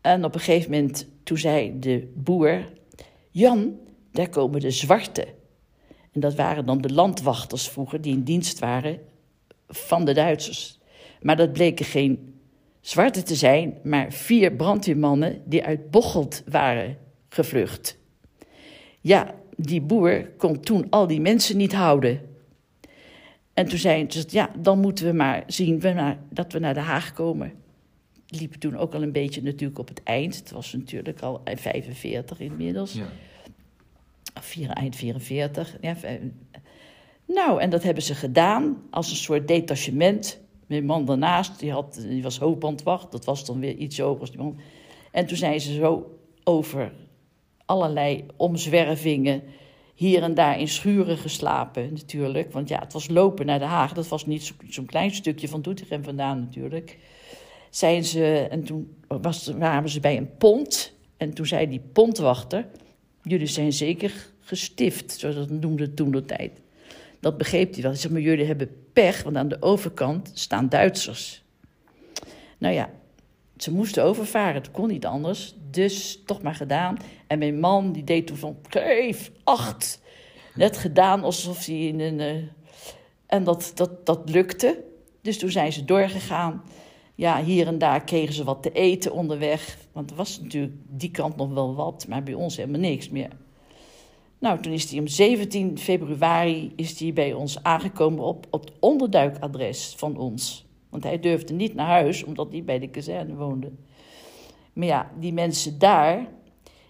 En 0.00 0.24
op 0.24 0.34
een 0.34 0.40
gegeven 0.40 0.70
moment, 0.70 1.08
toen 1.22 1.38
zei 1.38 1.78
de 1.78 2.12
boer: 2.14 2.68
Jan, 3.30 3.78
daar 4.12 4.28
komen 4.28 4.60
de 4.60 4.70
zwarte. 4.70 5.26
En 6.12 6.20
dat 6.20 6.34
waren 6.34 6.66
dan 6.66 6.80
de 6.80 6.92
landwachters 6.92 7.68
vroeger, 7.68 8.00
die 8.00 8.12
in 8.12 8.22
dienst 8.22 8.58
waren 8.58 8.98
van 9.68 10.04
de 10.04 10.12
Duitsers. 10.12 10.78
Maar 11.20 11.36
dat 11.36 11.52
bleken 11.52 11.84
geen 11.84 12.34
zwarte 12.80 13.22
te 13.22 13.34
zijn, 13.34 13.78
maar 13.82 14.12
vier 14.12 14.52
brandweermannen 14.52 15.42
die 15.44 15.64
uit 15.64 15.90
Bocholt 15.90 16.42
waren 16.48 16.98
gevlucht. 17.28 17.98
Ja, 19.00 19.34
die 19.56 19.80
boer 19.80 20.30
kon 20.36 20.60
toen 20.60 20.86
al 20.90 21.06
die 21.06 21.20
mensen 21.20 21.56
niet 21.56 21.72
houden. 21.74 22.20
En 23.54 23.68
toen 23.68 23.78
zei 23.78 24.10
ze, 24.10 24.24
ja, 24.28 24.50
dan 24.58 24.80
moeten 24.80 25.06
we 25.06 25.12
maar 25.12 25.42
zien 25.46 25.80
dat 26.30 26.52
we 26.52 26.58
naar 26.58 26.74
Den 26.74 26.82
Haag 26.82 27.12
komen. 27.12 27.52
Liepen 28.26 28.58
toen 28.58 28.76
ook 28.76 28.94
al 28.94 29.02
een 29.02 29.12
beetje 29.12 29.42
natuurlijk 29.42 29.78
op 29.78 29.88
het 29.88 30.02
eind. 30.02 30.36
Het 30.36 30.50
was 30.50 30.72
natuurlijk 30.72 31.20
al 31.20 31.40
45 31.44 32.40
inmiddels. 32.40 32.92
Ja. 32.92 33.06
Vier, 34.40 34.70
eind 34.70 34.96
44. 34.96 35.76
Ja, 35.80 35.96
nou, 37.26 37.60
en 37.60 37.70
dat 37.70 37.82
hebben 37.82 38.02
ze 38.02 38.14
gedaan 38.14 38.82
als 38.90 39.10
een 39.10 39.16
soort 39.16 39.48
detachement. 39.48 40.40
Mijn 40.66 40.84
man 40.84 41.04
daarnaast, 41.04 41.58
die, 41.58 41.72
had, 41.72 42.04
die 42.08 42.22
was 42.22 42.38
hoofdbandwacht. 42.38 43.12
Dat 43.12 43.24
was 43.24 43.44
dan 43.44 43.60
weer 43.60 43.74
iets 43.74 43.98
hoger 43.98 44.30
die 44.30 44.38
man. 44.38 44.58
En 45.10 45.26
toen 45.26 45.36
zijn 45.36 45.60
ze 45.60 45.74
zo 45.74 46.18
over 46.44 46.92
allerlei 47.64 48.26
omzwervingen 48.36 49.42
hier 49.94 50.22
en 50.22 50.34
daar 50.34 50.60
in 50.60 50.68
schuren 50.68 51.18
geslapen 51.18 51.92
natuurlijk. 51.92 52.52
Want 52.52 52.68
ja, 52.68 52.78
het 52.78 52.92
was 52.92 53.08
lopen 53.08 53.46
naar 53.46 53.58
Den 53.58 53.68
Haag. 53.68 53.92
Dat 53.92 54.08
was 54.08 54.26
niet 54.26 54.54
zo'n 54.68 54.86
klein 54.86 55.10
stukje 55.10 55.48
van 55.48 55.62
Doetinchem 55.62 56.04
vandaan 56.04 56.40
natuurlijk. 56.40 56.98
Zijn 57.70 58.04
ze, 58.04 58.46
en 58.50 58.64
toen 58.64 58.96
was, 59.08 59.46
waren 59.46 59.88
ze 59.88 60.00
bij 60.00 60.16
een 60.16 60.36
pont. 60.36 60.94
En 61.16 61.34
toen 61.34 61.46
zei 61.46 61.68
die 61.68 61.82
pontwachter... 61.92 62.66
jullie 63.22 63.46
zijn 63.46 63.72
zeker 63.72 64.32
gestift, 64.40 65.18
zoals 65.18 65.36
dat 65.36 65.50
noemde 65.50 65.94
toen 65.94 66.10
de 66.10 66.24
tijd. 66.24 66.60
Dat 67.20 67.38
begreep 67.38 67.72
hij 67.72 67.82
wel. 67.82 67.90
Hij 67.90 68.00
zei, 68.00 68.20
jullie 68.20 68.46
hebben 68.46 68.70
pech, 68.92 69.22
want 69.22 69.36
aan 69.36 69.48
de 69.48 69.62
overkant 69.62 70.30
staan 70.34 70.68
Duitsers. 70.68 71.44
Nou 72.58 72.74
ja, 72.74 72.90
ze 73.56 73.72
moesten 73.72 74.04
overvaren, 74.04 74.54
het 74.54 74.70
kon 74.70 74.88
niet 74.88 75.06
anders. 75.06 75.54
Dus 75.70 76.22
toch 76.26 76.42
maar 76.42 76.54
gedaan. 76.54 76.96
En 77.26 77.38
mijn 77.38 77.60
man 77.60 77.92
die 77.92 78.04
deed 78.04 78.26
toen 78.26 78.36
van, 78.36 78.56
geef, 78.68 79.30
acht. 79.44 80.00
Net 80.54 80.76
gedaan 80.76 81.22
alsof 81.22 81.66
hij 81.66 81.78
in 81.78 82.00
een... 82.00 82.18
Uh... 82.18 82.42
en 83.26 83.44
dat, 83.44 83.72
dat, 83.74 84.06
dat 84.06 84.30
lukte. 84.30 84.84
Dus 85.22 85.38
toen 85.38 85.50
zijn 85.50 85.72
ze 85.72 85.84
doorgegaan. 85.84 86.62
Ja, 87.14 87.44
hier 87.44 87.66
en 87.66 87.78
daar 87.78 88.04
kregen 88.04 88.34
ze 88.34 88.44
wat 88.44 88.62
te 88.62 88.72
eten 88.72 89.12
onderweg. 89.12 89.78
Want 89.92 90.10
er 90.10 90.16
was 90.16 90.40
natuurlijk 90.40 90.74
die 90.88 91.10
kant 91.10 91.36
nog 91.36 91.52
wel 91.52 91.74
wat, 91.74 92.06
maar 92.08 92.22
bij 92.22 92.34
ons 92.34 92.56
helemaal 92.56 92.80
niks 92.80 93.08
meer. 93.08 93.30
Nou, 94.38 94.60
toen 94.60 94.72
is 94.72 94.90
hij 94.90 95.00
om 95.00 95.06
17 95.06 95.78
februari 95.78 96.72
is 96.76 97.00
hij 97.00 97.12
bij 97.12 97.32
ons 97.32 97.62
aangekomen 97.62 98.24
op, 98.24 98.46
op 98.50 98.64
het 98.64 98.72
onderduikadres 98.80 99.94
van 99.96 100.16
ons. 100.16 100.66
Want 100.88 101.02
hij 101.02 101.20
durfde 101.20 101.54
niet 101.54 101.74
naar 101.74 101.86
huis, 101.86 102.24
omdat 102.24 102.50
hij 102.50 102.64
bij 102.64 102.78
de 102.78 102.88
kazerne 102.88 103.34
woonde. 103.34 103.72
Maar 104.72 104.86
ja, 104.86 105.10
die 105.18 105.32
mensen 105.32 105.78
daar, 105.78 106.28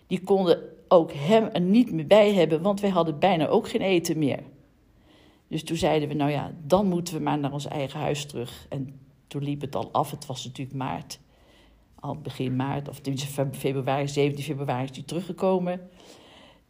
die 0.07 0.21
konden 0.21 0.63
ook 0.89 1.13
hem 1.13 1.49
er 1.53 1.61
niet 1.61 1.93
meer 1.93 2.07
bij 2.07 2.33
hebben, 2.33 2.63
want 2.63 2.81
wij 2.81 2.91
hadden 2.91 3.19
bijna 3.19 3.47
ook 3.47 3.69
geen 3.69 3.81
eten 3.81 4.19
meer. 4.19 4.43
Dus 5.49 5.65
toen 5.65 5.77
zeiden 5.77 6.09
we, 6.09 6.15
nou 6.15 6.31
ja, 6.31 6.53
dan 6.67 6.87
moeten 6.87 7.15
we 7.15 7.21
maar 7.21 7.39
naar 7.39 7.53
ons 7.53 7.67
eigen 7.67 8.01
huis 8.01 8.27
terug. 8.27 8.67
En 8.69 9.01
toen 9.27 9.43
liep 9.43 9.61
het 9.61 9.77
al 9.77 9.89
af, 9.93 10.11
het 10.11 10.27
was 10.27 10.45
natuurlijk 10.45 10.77
maart, 10.77 11.21
al 11.95 12.17
begin 12.17 12.57
maart, 12.57 12.89
of 12.89 13.01
tenminste 13.01 13.49
februari, 13.53 14.09
17 14.09 14.45
februari 14.45 14.85
is 14.85 14.97
hij 14.97 15.05
teruggekomen. 15.07 15.81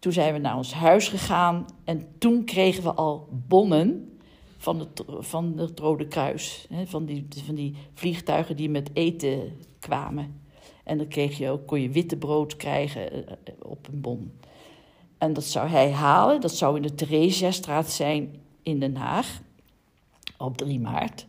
Toen 0.07 0.15
zijn 0.15 0.33
we 0.33 0.39
naar 0.39 0.57
ons 0.57 0.73
huis 0.73 1.09
gegaan 1.09 1.67
en 1.85 2.09
toen 2.19 2.45
kregen 2.45 2.83
we 2.83 2.93
al 2.93 3.29
bonnen 3.49 4.19
van 4.57 4.79
het, 4.79 5.03
van 5.19 5.59
het 5.59 5.79
Rode 5.79 6.07
Kruis. 6.07 6.67
Hè, 6.71 6.87
van, 6.87 7.05
die, 7.05 7.27
van 7.45 7.55
die 7.55 7.77
vliegtuigen 7.95 8.57
die 8.57 8.71
met 8.71 8.91
eten 8.93 9.59
kwamen. 9.79 10.41
En 10.85 10.99
dan 10.99 11.09
kreeg 11.09 11.39
je 11.39 11.51
ook, 11.51 11.67
kon 11.67 11.81
je 11.81 11.91
witte 11.91 12.17
brood 12.17 12.57
krijgen 12.57 13.13
eh, 13.13 13.19
eh, 13.19 13.55
op 13.63 13.89
een 13.89 14.01
bon. 14.01 14.33
En 15.19 15.33
dat 15.33 15.45
zou 15.45 15.69
hij 15.69 15.91
halen. 15.91 16.41
Dat 16.41 16.55
zou 16.55 16.77
in 16.77 16.83
de 16.83 16.95
Theresiastraat 16.95 17.91
zijn 17.91 18.41
in 18.63 18.81
Den 18.81 18.97
Haag. 18.97 19.41
Op 20.39 20.57
3 20.57 20.81
maart. 20.81 21.27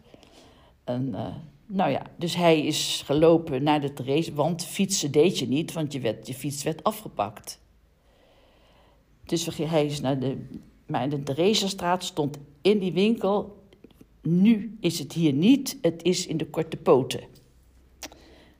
En 0.83 1.07
uh, 1.07 1.25
Nou 1.65 1.91
ja, 1.91 2.01
dus 2.17 2.35
hij 2.35 2.65
is 2.65 3.01
gelopen 3.05 3.63
naar 3.63 3.81
de 3.81 3.93
Therese, 3.93 4.33
want 4.33 4.65
fietsen 4.65 5.11
deed 5.11 5.39
je 5.39 5.47
niet, 5.47 5.73
want 5.73 5.93
je, 5.93 5.99
werd, 5.99 6.27
je 6.27 6.33
fiets 6.33 6.63
werd 6.63 6.83
afgepakt. 6.83 7.59
Dus 9.27 9.57
hij 9.57 9.85
is 9.85 10.01
naar 10.01 10.19
de. 10.19 10.37
Maar 10.85 11.09
de 11.09 11.53
stond 11.99 12.37
in 12.61 12.79
die 12.79 12.93
winkel. 12.93 13.55
Nu 14.21 14.77
is 14.79 14.99
het 14.99 15.13
hier 15.13 15.33
niet, 15.33 15.77
het 15.81 16.03
is 16.03 16.27
in 16.27 16.37
de 16.37 16.45
korte 16.45 16.77
poten. 16.77 17.21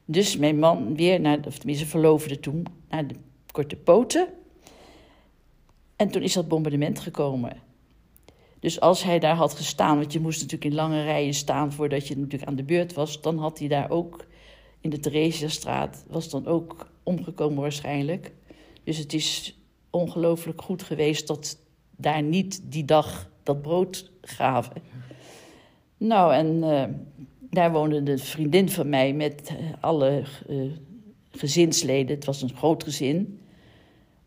Dus 0.06 0.38
mijn 0.38 0.60
man 0.60 0.96
weer 0.96 1.20
naar, 1.20 1.40
of 1.48 1.58
tenminste 1.58 1.86
verloofde 1.86 2.40
toen, 2.40 2.66
naar 2.90 3.08
de 3.08 3.16
korte 3.52 3.76
poten. 3.76 4.28
En 5.96 6.10
toen 6.10 6.22
is 6.22 6.34
dat 6.34 6.48
bombardement 6.48 7.00
gekomen. 7.00 7.62
Dus 8.60 8.80
als 8.80 9.04
hij 9.04 9.20
daar 9.20 9.36
had 9.36 9.54
gestaan, 9.54 9.98
want 9.98 10.14
je 10.14 10.20
moest 10.20 10.42
natuurlijk 10.42 10.72
in 10.72 10.78
lange 10.78 11.04
rijen 11.04 11.34
staan 11.34 11.72
voordat 11.72 12.08
je 12.08 12.18
natuurlijk 12.18 12.50
aan 12.50 12.56
de 12.56 12.64
beurt 12.64 12.94
was, 12.94 13.22
dan 13.22 13.38
had 13.38 13.60
hij 13.60 13.68
daar 13.68 13.90
ook 13.90 14.26
in 14.82 14.90
de 14.90 15.00
Theresiastraat, 15.00 16.06
was 16.08 16.30
dan 16.30 16.46
ook 16.46 16.92
omgekomen 17.04 17.62
waarschijnlijk. 17.62 18.32
Dus 18.84 18.98
het 18.98 19.14
is 19.14 19.57
ongelooflijk 19.98 20.62
goed 20.62 20.84
geweest 20.84 21.28
dat 21.28 21.58
daar 21.96 22.24
niet 22.24 22.62
die 22.64 22.86
dag 22.86 23.30
dat 23.44 23.62
brood 23.62 24.12
gaven. 24.22 24.82
Nou, 25.98 26.34
en 26.34 26.56
uh, 26.56 26.84
daar 27.50 27.72
woonde 27.72 28.12
een 28.12 28.20
vriendin 28.20 28.70
van 28.70 28.90
mij 28.90 29.14
met 29.14 29.50
uh, 29.52 29.74
alle 29.80 30.24
uh, 30.50 30.72
gezinsleden. 31.32 32.16
Het 32.16 32.26
was 32.26 32.42
een 32.42 32.56
groot 32.56 32.84
gezin. 32.84 33.40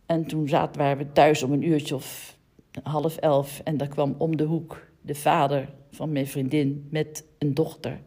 En 0.06 0.26
toen 0.26 0.48
zaten, 0.48 0.80
waren 0.80 0.98
we 0.98 1.12
thuis 1.12 1.42
om 1.42 1.52
een 1.52 1.68
uurtje 1.68 1.94
of 1.94 2.36
half 2.82 3.16
elf. 3.16 3.60
En 3.64 3.76
daar 3.76 3.88
kwam 3.88 4.14
om 4.18 4.36
de 4.36 4.44
hoek 4.44 4.86
de 5.00 5.14
vader 5.14 5.68
van 5.90 6.12
mijn 6.12 6.26
vriendin 6.26 6.86
met 6.90 7.24
een 7.38 7.54
dochter. 7.54 8.00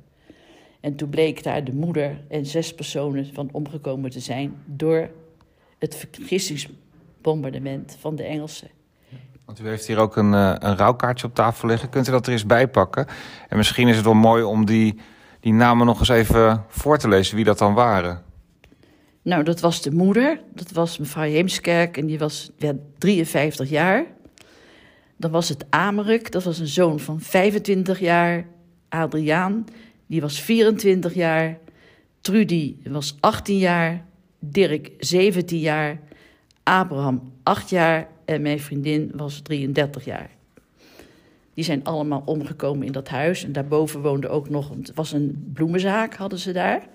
En 0.80 0.96
toen 0.96 1.10
bleek 1.10 1.44
daar 1.44 1.64
de 1.64 1.74
moeder 1.74 2.24
en 2.28 2.46
zes 2.46 2.74
personen 2.74 3.34
van 3.34 3.50
omgekomen 3.52 4.10
te 4.10 4.20
zijn 4.20 4.54
door 4.66 5.10
het 5.80 5.96
vergissingsbombardement 7.24 7.98
van 8.00 8.16
de 8.16 8.24
Engelsen. 8.24 8.70
Want 9.46 9.60
u 9.60 9.68
heeft 9.68 9.88
hier 9.88 9.98
ook 9.98 10.16
een, 10.16 10.34
uh, 10.34 10.56
een 10.60 10.78
rouwkaartje 10.78 11.28
op 11.28 11.36
tafel 11.36 11.68
liggen. 11.68 11.90
Kunt 11.90 12.08
u 12.08 12.12
dat 12.12 12.26
er 12.26 12.32
eens 12.32 12.46
bij 12.46 12.68
pakken? 12.68 13.08
En 13.50 13.58
misschien 13.58 13.88
is 13.88 13.96
het 13.96 14.06
wel 14.06 14.14
mooi 14.14 14.44
om 14.44 14.66
die, 14.66 15.00
die 15.40 15.54
namen 15.54 15.86
nog 15.86 16.00
eens 16.00 16.10
even 16.10 16.64
voor 16.68 16.98
te 16.98 17.08
lezen, 17.08 17.36
wie 17.36 17.46
dat 17.46 17.58
dan 17.58 17.74
waren. 17.74 18.22
Nou, 19.22 19.44
dat 19.44 19.60
was 19.60 19.82
de 19.82 19.92
moeder. 19.92 20.40
Dat 20.54 20.72
was 20.72 20.98
mevrouw 20.98 21.24
Heemskerk 21.24 21.98
en 21.98 22.06
die 22.06 22.20
was 22.20 22.52
werd 22.58 22.78
53 22.98 23.70
jaar. 23.70 24.06
Dan 25.18 25.32
was 25.32 25.50
het 25.50 25.66
Ameruk, 25.70 26.32
dat 26.32 26.44
was 26.44 26.60
een 26.60 26.68
zoon 26.68 27.00
van 27.00 27.20
25 27.20 28.00
jaar. 28.00 28.46
Adriaan, 28.90 29.66
die 30.08 30.22
was 30.22 30.42
24 30.42 31.14
jaar. 31.14 31.58
Trudy 32.22 32.76
was 32.84 33.18
18 33.20 33.58
jaar. 33.58 34.06
Dirk 34.40 34.92
17 35.00 35.60
jaar. 35.60 36.00
Abraham 36.64 37.32
8 37.44 37.70
jaar. 37.70 38.08
En 38.26 38.42
mijn 38.42 38.60
vriendin 38.60 39.12
was 39.16 39.40
33 39.40 40.06
jaar. 40.06 40.30
Die 41.54 41.64
zijn 41.64 41.84
allemaal 41.84 42.22
omgekomen 42.26 42.86
in 42.86 42.92
dat 42.92 43.10
huis. 43.10 43.44
En 43.44 43.52
daarboven 43.52 44.02
woonde 44.02 44.30
ook 44.30 44.50
nog, 44.50 44.70
het 44.70 44.94
was 44.94 45.12
een 45.12 45.52
bloemenzaak, 45.54 46.16
hadden 46.16 46.40
ze 46.40 46.52
daar. 46.52 46.88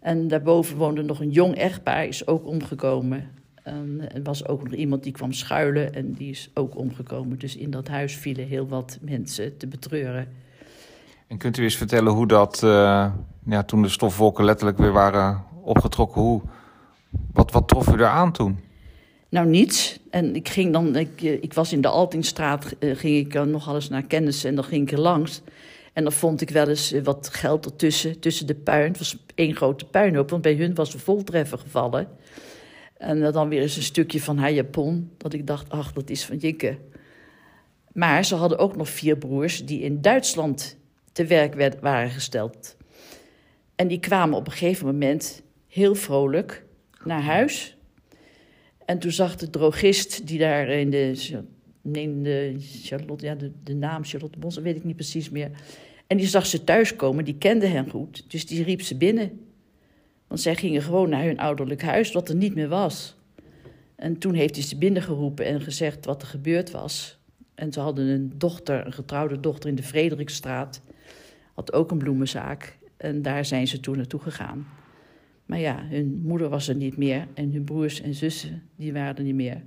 En 0.00 0.28
daarboven 0.28 0.76
woonde 0.76 1.02
nog 1.02 1.20
een 1.20 1.30
jong 1.30 1.54
echtpaar, 1.54 2.06
is 2.06 2.26
ook 2.26 2.46
omgekomen. 2.46 3.30
En 3.62 4.00
er 4.14 4.22
was 4.22 4.46
ook 4.46 4.62
nog 4.62 4.72
iemand 4.72 5.02
die 5.02 5.12
kwam 5.12 5.32
schuilen 5.32 5.94
en 5.94 6.12
die 6.12 6.30
is 6.30 6.50
ook 6.54 6.76
omgekomen. 6.76 7.38
Dus 7.38 7.56
in 7.56 7.70
dat 7.70 7.88
huis 7.88 8.16
vielen 8.16 8.46
heel 8.46 8.68
wat 8.68 8.98
mensen 9.00 9.56
te 9.56 9.66
betreuren. 9.66 10.28
En 11.26 11.38
kunt 11.38 11.56
u 11.56 11.62
eens 11.62 11.76
vertellen 11.76 12.12
hoe 12.12 12.26
dat, 12.26 12.62
uh, 12.64 13.12
ja, 13.44 13.62
toen 13.62 13.82
de 13.82 13.88
stofwolken 13.88 14.44
letterlijk 14.44 14.78
weer 14.78 14.92
waren 14.92 15.44
opgetrokken, 15.62 16.22
hoe, 16.22 16.42
wat, 17.32 17.52
wat 17.52 17.68
trof 17.68 17.88
u 17.88 17.96
daar 17.96 18.10
aan 18.10 18.32
toen? 18.32 18.58
Nou, 19.28 19.46
niets. 19.46 19.98
En 20.10 20.34
ik 20.34 20.48
ging 20.48 20.72
dan, 20.72 20.96
ik, 20.96 21.20
ik 21.20 21.54
was 21.54 21.72
in 21.72 21.80
de 21.80 21.88
Altingstraat, 21.88 22.74
uh, 22.78 22.96
ging 22.96 23.26
ik 23.26 23.34
uh, 23.34 23.42
nog 23.42 23.68
alles 23.68 23.88
naar 23.88 24.06
kennis 24.06 24.44
en 24.44 24.54
dan 24.54 24.64
ging 24.64 24.82
ik 24.82 24.92
er 24.92 25.00
langs. 25.00 25.42
En 25.92 26.02
dan 26.02 26.12
vond 26.12 26.40
ik 26.40 26.50
wel 26.50 26.68
eens 26.68 26.94
wat 27.02 27.28
geld 27.32 27.64
ertussen, 27.64 28.20
tussen 28.20 28.46
de 28.46 28.54
puin. 28.54 28.88
Het 28.88 28.98
was 28.98 29.16
één 29.34 29.56
grote 29.56 29.84
puinhoop, 29.84 30.30
want 30.30 30.42
bij 30.42 30.54
hun 30.54 30.74
was 30.74 30.94
een 30.94 31.00
voltreffer 31.00 31.58
gevallen. 31.58 32.08
En 32.96 33.32
dan 33.32 33.48
weer 33.48 33.62
eens 33.62 33.76
een 33.76 33.82
stukje 33.82 34.20
van 34.20 34.38
haar 34.38 34.52
japon. 34.52 35.10
Dat 35.16 35.32
ik 35.32 35.46
dacht, 35.46 35.70
ach, 35.70 35.92
dat 35.92 36.10
is 36.10 36.24
van 36.24 36.36
Jikke. 36.36 36.78
Maar 37.92 38.24
ze 38.24 38.34
hadden 38.34 38.58
ook 38.58 38.76
nog 38.76 38.88
vier 38.88 39.16
broers 39.16 39.66
die 39.66 39.80
in 39.80 40.00
Duitsland 40.00 40.76
te 41.12 41.24
werk 41.24 41.54
werd, 41.54 41.80
waren 41.80 42.10
gesteld. 42.10 42.76
En 43.74 43.88
die 43.88 44.00
kwamen 44.00 44.38
op 44.38 44.46
een 44.46 44.52
gegeven 44.52 44.86
moment 44.86 45.42
heel 45.68 45.94
vrolijk 45.94 46.64
naar 47.04 47.22
huis. 47.22 47.77
En 48.88 48.98
toen 48.98 49.10
zag 49.10 49.36
de 49.36 49.50
drogist 49.50 50.26
die 50.26 50.38
daar 50.38 50.68
in 50.68 50.90
de, 50.90 51.14
in 51.92 52.22
de 52.22 52.56
Charlotte, 52.58 53.24
ja, 53.24 53.34
de, 53.34 53.52
de 53.62 53.74
naam 53.74 54.04
Charlotte 54.04 54.38
Bos, 54.38 54.56
weet 54.56 54.76
ik 54.76 54.84
niet 54.84 54.96
precies 54.96 55.30
meer. 55.30 55.50
En 56.06 56.16
die 56.16 56.26
zag 56.26 56.46
ze 56.46 56.64
thuiskomen, 56.64 57.24
die 57.24 57.38
kende 57.38 57.66
hen 57.66 57.90
goed. 57.90 58.24
Dus 58.30 58.46
die 58.46 58.62
riep 58.62 58.82
ze 58.82 58.96
binnen. 58.96 59.40
Want 60.26 60.40
zij 60.40 60.54
gingen 60.54 60.82
gewoon 60.82 61.08
naar 61.08 61.24
hun 61.24 61.38
ouderlijk 61.38 61.82
huis, 61.82 62.12
wat 62.12 62.28
er 62.28 62.34
niet 62.34 62.54
meer 62.54 62.68
was. 62.68 63.16
En 63.96 64.18
toen 64.18 64.34
heeft 64.34 64.54
hij 64.54 64.64
ze 64.64 64.78
binnengeroepen 64.78 65.44
en 65.44 65.60
gezegd 65.60 66.04
wat 66.04 66.22
er 66.22 66.28
gebeurd 66.28 66.70
was. 66.70 67.18
En 67.54 67.72
ze 67.72 67.80
hadden 67.80 68.06
een 68.06 68.32
dochter, 68.36 68.86
een 68.86 68.92
getrouwde 68.92 69.40
dochter 69.40 69.70
in 69.70 69.76
de 69.76 69.82
Frederikstraat. 69.82 70.80
Had 71.54 71.72
ook 71.72 71.90
een 71.90 71.98
bloemenzaak. 71.98 72.78
En 72.96 73.22
daar 73.22 73.44
zijn 73.44 73.66
ze 73.66 73.80
toen 73.80 73.96
naartoe 73.96 74.20
gegaan. 74.20 74.66
Maar 75.48 75.58
ja, 75.58 75.82
hun 75.88 76.22
moeder 76.24 76.48
was 76.48 76.68
er 76.68 76.74
niet 76.74 76.96
meer. 76.96 77.26
En 77.34 77.52
hun 77.52 77.64
broers 77.64 78.00
en 78.00 78.14
zussen, 78.14 78.62
die 78.76 78.92
waren 78.92 79.16
er 79.16 79.22
niet 79.22 79.34
meer. 79.34 79.62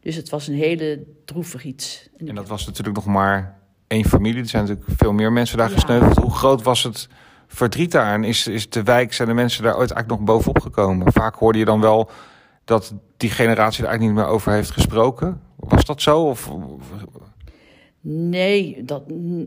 Dus 0.00 0.16
het 0.16 0.28
was 0.28 0.48
een 0.48 0.54
hele 0.54 1.04
droevig 1.24 1.64
iets. 1.64 2.08
En 2.16 2.34
dat 2.34 2.48
was 2.48 2.66
natuurlijk 2.66 2.96
nog 2.96 3.06
maar 3.06 3.58
één 3.86 4.04
familie. 4.04 4.42
Er 4.42 4.48
zijn 4.48 4.64
natuurlijk 4.66 4.90
veel 4.98 5.12
meer 5.12 5.32
mensen 5.32 5.58
daar 5.58 5.68
ja. 5.68 5.74
gesneuveld. 5.74 6.16
Hoe 6.16 6.34
groot 6.34 6.62
was 6.62 6.82
het 6.82 7.08
verdriet 7.46 7.92
daar? 7.92 8.14
En 8.14 8.24
is, 8.24 8.46
is 8.46 8.70
de 8.70 8.82
wijk, 8.82 9.12
zijn 9.12 9.28
de 9.28 9.34
mensen 9.34 9.62
daar 9.62 9.76
ooit 9.76 9.90
eigenlijk 9.90 10.20
nog 10.20 10.36
bovenop 10.36 10.62
gekomen? 10.62 11.12
Vaak 11.12 11.34
hoorde 11.34 11.58
je 11.58 11.64
dan 11.64 11.80
wel 11.80 12.10
dat 12.64 12.94
die 13.16 13.30
generatie 13.30 13.82
er 13.82 13.88
eigenlijk 13.88 14.16
niet 14.16 14.24
meer 14.24 14.34
over 14.34 14.52
heeft 14.52 14.70
gesproken. 14.70 15.40
Was 15.56 15.84
dat 15.84 16.02
zo? 16.02 16.22
Of... 16.22 16.50
Nee, 18.02 18.84
dat, 18.84 19.02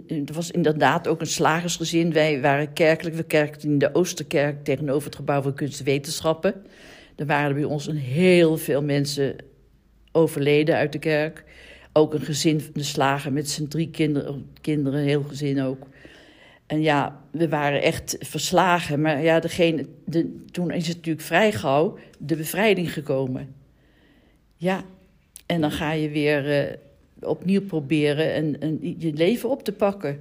het 0.07 0.33
was 0.33 0.51
inderdaad 0.51 1.07
ook 1.07 1.21
een 1.21 1.27
slagersgezin. 1.27 2.13
Wij 2.13 2.41
waren 2.41 2.73
kerkelijk. 2.73 3.15
We 3.15 3.23
kerkten 3.23 3.69
in 3.69 3.77
de 3.77 3.95
Oosterkerk 3.95 4.63
tegenover 4.63 5.05
het 5.05 5.15
gebouw 5.15 5.41
voor 5.41 5.53
kunst 5.53 5.79
en 5.79 5.85
wetenschappen. 5.85 6.53
Er 7.15 7.25
waren 7.25 7.55
bij 7.55 7.63
ons 7.63 7.87
een 7.87 7.97
heel 7.97 8.57
veel 8.57 8.83
mensen 8.83 9.35
overleden 10.11 10.75
uit 10.75 10.91
de 10.91 10.99
kerk. 10.99 11.43
Ook 11.93 12.13
een 12.13 12.21
gezin, 12.21 12.61
de 12.73 12.83
slager 12.83 13.33
met 13.33 13.49
zijn 13.49 13.67
drie 13.67 13.89
kinderen, 13.89 14.49
kinderen, 14.61 15.03
heel 15.03 15.23
gezin 15.23 15.61
ook. 15.61 15.87
En 16.65 16.81
ja, 16.81 17.21
we 17.31 17.49
waren 17.49 17.81
echt 17.81 18.15
verslagen. 18.19 19.01
Maar 19.01 19.23
ja, 19.23 19.39
degene, 19.39 19.85
de, 20.05 20.43
toen 20.51 20.71
is 20.71 20.87
het 20.87 20.95
natuurlijk 20.95 21.25
vrij 21.25 21.51
gauw 21.51 21.97
de 22.19 22.35
bevrijding 22.35 22.93
gekomen. 22.93 23.55
Ja, 24.57 24.83
en 25.45 25.61
dan 25.61 25.71
ga 25.71 25.91
je 25.91 26.09
weer 26.09 26.65
uh, 26.67 26.75
opnieuw 27.27 27.61
proberen 27.61 28.59
en, 28.59 28.79
je 28.97 29.13
leven 29.13 29.49
op 29.49 29.63
te 29.63 29.71
pakken. 29.71 30.19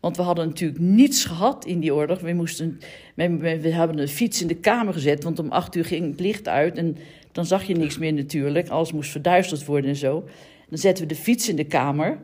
Want 0.00 0.16
we 0.16 0.22
hadden 0.22 0.46
natuurlijk 0.46 0.80
niets 0.80 1.24
gehad 1.24 1.64
in 1.64 1.80
die 1.80 1.94
oorlog. 1.94 2.20
We, 2.20 2.32
moesten, 2.32 2.78
we, 3.14 3.60
we 3.60 3.68
hebben 3.68 3.98
een 3.98 4.08
fiets 4.08 4.40
in 4.40 4.46
de 4.46 4.54
kamer 4.54 4.92
gezet, 4.92 5.24
want 5.24 5.38
om 5.38 5.50
acht 5.50 5.74
uur 5.74 5.84
ging 5.84 6.10
het 6.10 6.20
licht 6.20 6.48
uit. 6.48 6.76
En 6.76 6.96
dan 7.32 7.46
zag 7.46 7.64
je 7.64 7.74
niks 7.74 7.98
meer 7.98 8.12
natuurlijk. 8.12 8.68
Alles 8.68 8.92
moest 8.92 9.10
verduisterd 9.10 9.64
worden 9.64 9.90
en 9.90 9.96
zo. 9.96 10.24
Dan 10.68 10.78
zetten 10.78 11.06
we 11.06 11.14
de 11.14 11.20
fiets 11.20 11.48
in 11.48 11.56
de 11.56 11.64
kamer. 11.64 12.18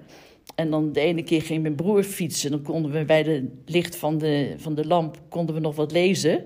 En 0.55 0.71
dan 0.71 0.93
de 0.93 1.01
ene 1.01 1.23
keer 1.23 1.43
ging 1.43 1.63
mijn 1.63 1.75
broer 1.75 2.03
fietsen. 2.03 2.51
Dan 2.51 2.63
konden 2.63 2.93
we 2.93 3.05
bij 3.05 3.23
het 3.23 3.45
licht 3.67 3.97
van 3.97 4.19
de, 4.19 4.55
van 4.57 4.75
de 4.75 4.87
lamp 4.87 5.21
konden 5.29 5.55
we 5.55 5.61
nog 5.61 5.77
wat 5.77 5.93
lezen. 5.93 6.45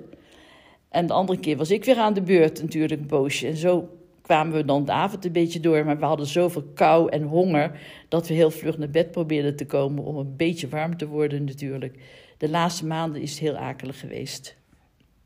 En 0.88 1.06
de 1.06 1.12
andere 1.12 1.38
keer 1.38 1.56
was 1.56 1.70
ik 1.70 1.84
weer 1.84 1.96
aan 1.96 2.14
de 2.14 2.22
beurt 2.22 2.62
natuurlijk 2.62 3.00
een 3.00 3.06
poosje. 3.06 3.46
En 3.46 3.56
zo 3.56 3.88
kwamen 4.22 4.52
we 4.52 4.64
dan 4.64 4.84
de 4.84 4.92
avond 4.92 5.24
een 5.24 5.32
beetje 5.32 5.60
door. 5.60 5.84
Maar 5.84 5.98
we 5.98 6.04
hadden 6.04 6.26
zoveel 6.26 6.64
kou 6.74 7.10
en 7.10 7.22
honger 7.22 7.80
dat 8.08 8.28
we 8.28 8.34
heel 8.34 8.50
vlug 8.50 8.78
naar 8.78 8.90
bed 8.90 9.10
probeerden 9.10 9.56
te 9.56 9.66
komen 9.66 10.04
om 10.04 10.16
een 10.16 10.36
beetje 10.36 10.68
warm 10.68 10.96
te 10.96 11.06
worden 11.06 11.44
natuurlijk. 11.44 11.98
De 12.38 12.50
laatste 12.50 12.86
maanden 12.86 13.22
is 13.22 13.30
het 13.30 13.40
heel 13.40 13.56
akelig 13.56 14.00
geweest. 14.00 14.56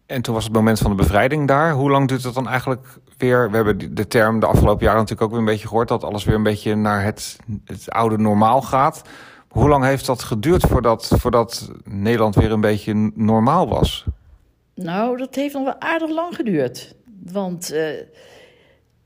En 0.07 0.23
toen 0.23 0.35
was 0.35 0.45
het 0.45 0.53
moment 0.53 0.79
van 0.79 0.91
de 0.91 0.97
bevrijding 0.97 1.49
daar. 1.49 1.73
Hoe 1.73 1.91
lang 1.91 2.09
duurt 2.09 2.23
het 2.23 2.35
dan 2.35 2.49
eigenlijk 2.49 2.99
weer? 3.17 3.51
We 3.51 3.57
hebben 3.57 3.95
de 3.95 4.07
term 4.07 4.41
de 4.41 4.47
afgelopen 4.47 4.85
jaren 4.85 5.01
natuurlijk 5.01 5.23
ook 5.23 5.31
weer 5.31 5.39
een 5.39 5.53
beetje 5.53 5.69
gehoord... 5.69 5.89
dat 5.89 6.05
alles 6.05 6.25
weer 6.25 6.35
een 6.35 6.43
beetje 6.43 6.75
naar 6.75 7.05
het, 7.05 7.37
het 7.65 7.91
oude 7.91 8.19
normaal 8.19 8.63
gaat. 8.63 9.03
Hoe 9.49 9.69
lang 9.69 9.85
heeft 9.85 10.07
dat 10.07 10.23
geduurd 10.23 10.63
voordat, 10.63 11.11
voordat 11.19 11.71
Nederland 11.85 12.35
weer 12.35 12.53
een 12.53 12.61
beetje 12.61 13.11
normaal 13.15 13.69
was? 13.69 14.05
Nou, 14.75 15.17
dat 15.17 15.35
heeft 15.35 15.55
nog 15.55 15.65
wel 15.65 15.81
aardig 15.81 16.11
lang 16.11 16.35
geduurd. 16.35 16.95
Want 17.25 17.73
uh, 17.73 17.89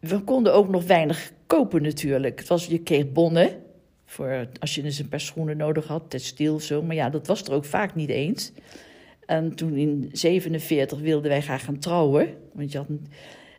we 0.01 0.21
konden 0.21 0.55
ook 0.55 0.69
nog 0.69 0.87
weinig 0.87 1.33
kopen 1.47 1.83
natuurlijk. 1.83 2.39
Het 2.39 2.49
was, 2.49 2.67
je 2.67 2.79
kreeg 2.79 3.13
bonnen 3.13 3.51
voor 4.05 4.49
als 4.61 4.75
je 4.75 4.83
dus 4.83 4.99
een 4.99 5.09
paar 5.09 5.21
schoenen 5.21 5.57
nodig 5.57 5.87
had, 5.87 6.11
textiel 6.11 6.61
zo. 6.61 6.83
Maar 6.83 6.95
ja, 6.97 7.11
dat 7.11 7.27
was 7.27 7.43
er 7.43 7.53
ook 7.53 7.65
vaak 7.65 7.95
niet 7.95 8.09
eens. 8.09 8.53
En 9.27 9.55
toen 9.55 9.77
in 9.77 10.09
47 10.13 10.99
wilden 11.01 11.31
wij 11.31 11.43
graag 11.43 11.65
gaan 11.65 11.79
trouwen. 11.79 12.29
Want 12.53 12.73
je 12.73 12.79
had. 12.79 12.87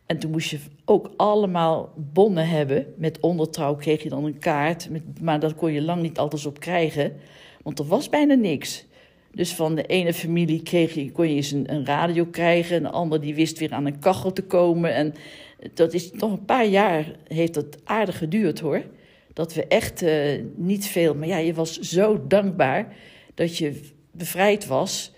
En 0.06 0.18
toen 0.18 0.32
moest 0.32 0.50
je 0.50 0.60
ook 0.86 1.14
allemaal 1.18 1.94
bonnen 1.96 2.48
hebben. 2.48 2.86
Met 2.98 3.20
ondertrouw 3.20 3.76
kreeg 3.76 4.04
je 4.04 4.10
dan 4.10 4.26
een 4.26 4.40
kaart. 4.40 4.90
Met... 4.90 5.22
Maar 5.22 5.40
dat 5.40 5.56
kon 5.56 5.72
je 5.72 5.82
lang 5.82 6.02
niet 6.02 6.18
altijd 6.18 6.46
op 6.46 6.60
krijgen. 6.60 7.14
Want 7.64 7.80
er 7.80 7.86
was 7.86 8.10
bijna 8.10 8.34
niks. 8.34 8.86
Dus 9.34 9.54
van 9.54 9.76
de 9.76 9.84
ene 9.86 10.14
familie 10.14 10.64
kreeg 10.64 10.94
je, 10.94 11.12
kon 11.12 11.30
je 11.30 11.36
eens 11.36 11.52
een, 11.52 11.74
een 11.74 11.86
radio 11.86 12.26
krijgen. 12.26 12.76
En 12.76 12.84
de 12.84 12.90
andere 12.90 13.22
die 13.22 13.36
wist 13.36 13.60
weer 13.60 13.72
aan 13.72 13.86
een 13.86 14.00
kachel 14.00 14.34
te 14.34 14.44
komen. 14.44 14.94
En 14.94 15.14
dat 15.74 15.94
is 15.94 16.12
nog 16.12 16.32
een 16.32 16.46
paar 16.46 16.66
jaar 16.66 17.16
heeft 17.28 17.54
dat 17.54 17.78
aardig 17.84 18.18
geduurd 18.18 18.60
hoor. 18.60 18.84
Dat 19.34 19.54
we 19.54 19.68
echt 19.68 20.02
uh, 20.02 20.44
niet 20.56 20.86
veel. 20.86 21.16
Maar 21.16 21.28
ja, 21.28 21.38
je 21.38 21.54
was 21.54 21.80
zo 21.80 22.28
dankbaar 22.28 22.96
dat 23.34 23.58
je 23.58 23.80
bevrijd 24.12 24.68
was. 24.68 25.12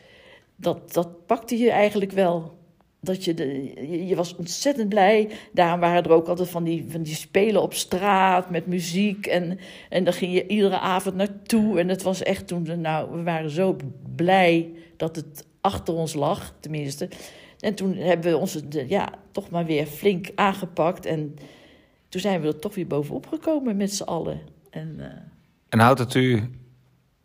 Dat, 0.55 0.93
dat 0.93 1.25
pakte 1.25 1.57
je 1.57 1.71
eigenlijk 1.71 2.11
wel. 2.11 2.57
Dat 3.03 3.23
je, 3.23 4.07
je 4.07 4.15
was 4.15 4.35
ontzettend 4.35 4.89
blij. 4.89 5.29
Daarom 5.51 5.79
waren 5.79 6.03
er 6.03 6.11
ook 6.11 6.27
altijd 6.27 6.49
van 6.49 6.63
die, 6.63 6.85
van 6.87 7.03
die 7.03 7.15
spelen 7.15 7.61
op 7.61 7.73
straat 7.73 8.49
met 8.49 8.67
muziek. 8.67 9.25
En, 9.25 9.59
en 9.89 10.03
daar 10.03 10.13
ging 10.13 10.33
je 10.33 10.47
iedere 10.47 10.79
avond 10.79 11.15
naartoe. 11.15 11.79
En 11.79 11.89
het 11.89 12.03
was 12.03 12.23
echt 12.23 12.47
toen, 12.47 12.81
nou, 12.81 13.11
we 13.11 13.23
waren 13.23 13.49
zo 13.49 13.75
blij 14.15 14.71
dat 14.97 15.15
het 15.15 15.45
achter 15.61 15.93
ons 15.93 16.13
lag, 16.13 16.53
tenminste. 16.59 17.09
En 17.59 17.75
toen 17.75 17.95
hebben 17.95 18.31
we 18.31 18.37
ons 18.37 18.59
ja, 18.87 19.09
toch 19.31 19.49
maar 19.49 19.65
weer 19.65 19.85
flink 19.85 20.31
aangepakt. 20.35 21.05
En 21.05 21.35
toen 22.09 22.21
zijn 22.21 22.41
we 22.41 22.47
er 22.47 22.59
toch 22.59 22.75
weer 22.75 22.87
bovenop 22.87 23.27
gekomen 23.27 23.77
met 23.77 23.93
z'n 23.93 24.03
allen. 24.03 24.41
En, 24.69 24.95
uh... 24.99 25.05
en 25.69 25.79
houdt 25.79 25.99
het 25.99 26.13
u 26.13 26.49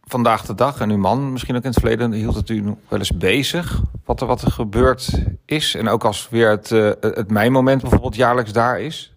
vandaag 0.09 0.47
de 0.47 0.55
dag 0.55 0.81
en 0.81 0.91
uw 0.91 0.97
man 0.97 1.33
misschien 1.33 1.57
ook 1.57 1.63
in 1.63 1.71
het 1.71 1.79
verleden 1.79 2.13
hield 2.13 2.35
het 2.35 2.49
u 2.49 2.63
wel 2.89 2.99
eens 2.99 3.17
bezig 3.17 3.83
wat 4.05 4.21
er, 4.21 4.27
wat 4.27 4.43
er 4.43 4.51
gebeurd 4.51 5.23
is? 5.45 5.75
En 5.75 5.89
ook 5.89 6.05
als 6.05 6.29
weer 6.29 6.51
het, 6.51 6.71
uh, 6.71 6.91
het 7.01 7.31
mijnmoment 7.31 7.81
bijvoorbeeld 7.81 8.17
jaarlijks 8.17 8.53
daar 8.53 8.81
is? 8.81 9.13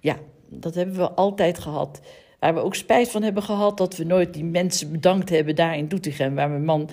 Ja, 0.00 0.16
dat 0.48 0.74
hebben 0.74 0.96
we 0.96 1.10
altijd 1.10 1.58
gehad. 1.58 2.00
Waar 2.40 2.54
we 2.54 2.60
ook 2.60 2.74
spijt 2.74 3.10
van 3.10 3.22
hebben 3.22 3.42
gehad 3.42 3.78
dat 3.78 3.96
we 3.96 4.04
nooit 4.04 4.34
die 4.34 4.44
mensen 4.44 4.92
bedankt 4.92 5.30
hebben 5.30 5.56
daar 5.56 5.76
in 5.76 5.88
Doetinchem. 5.88 6.34
Waar 6.34 6.50
mijn 6.50 6.64
man 6.64 6.90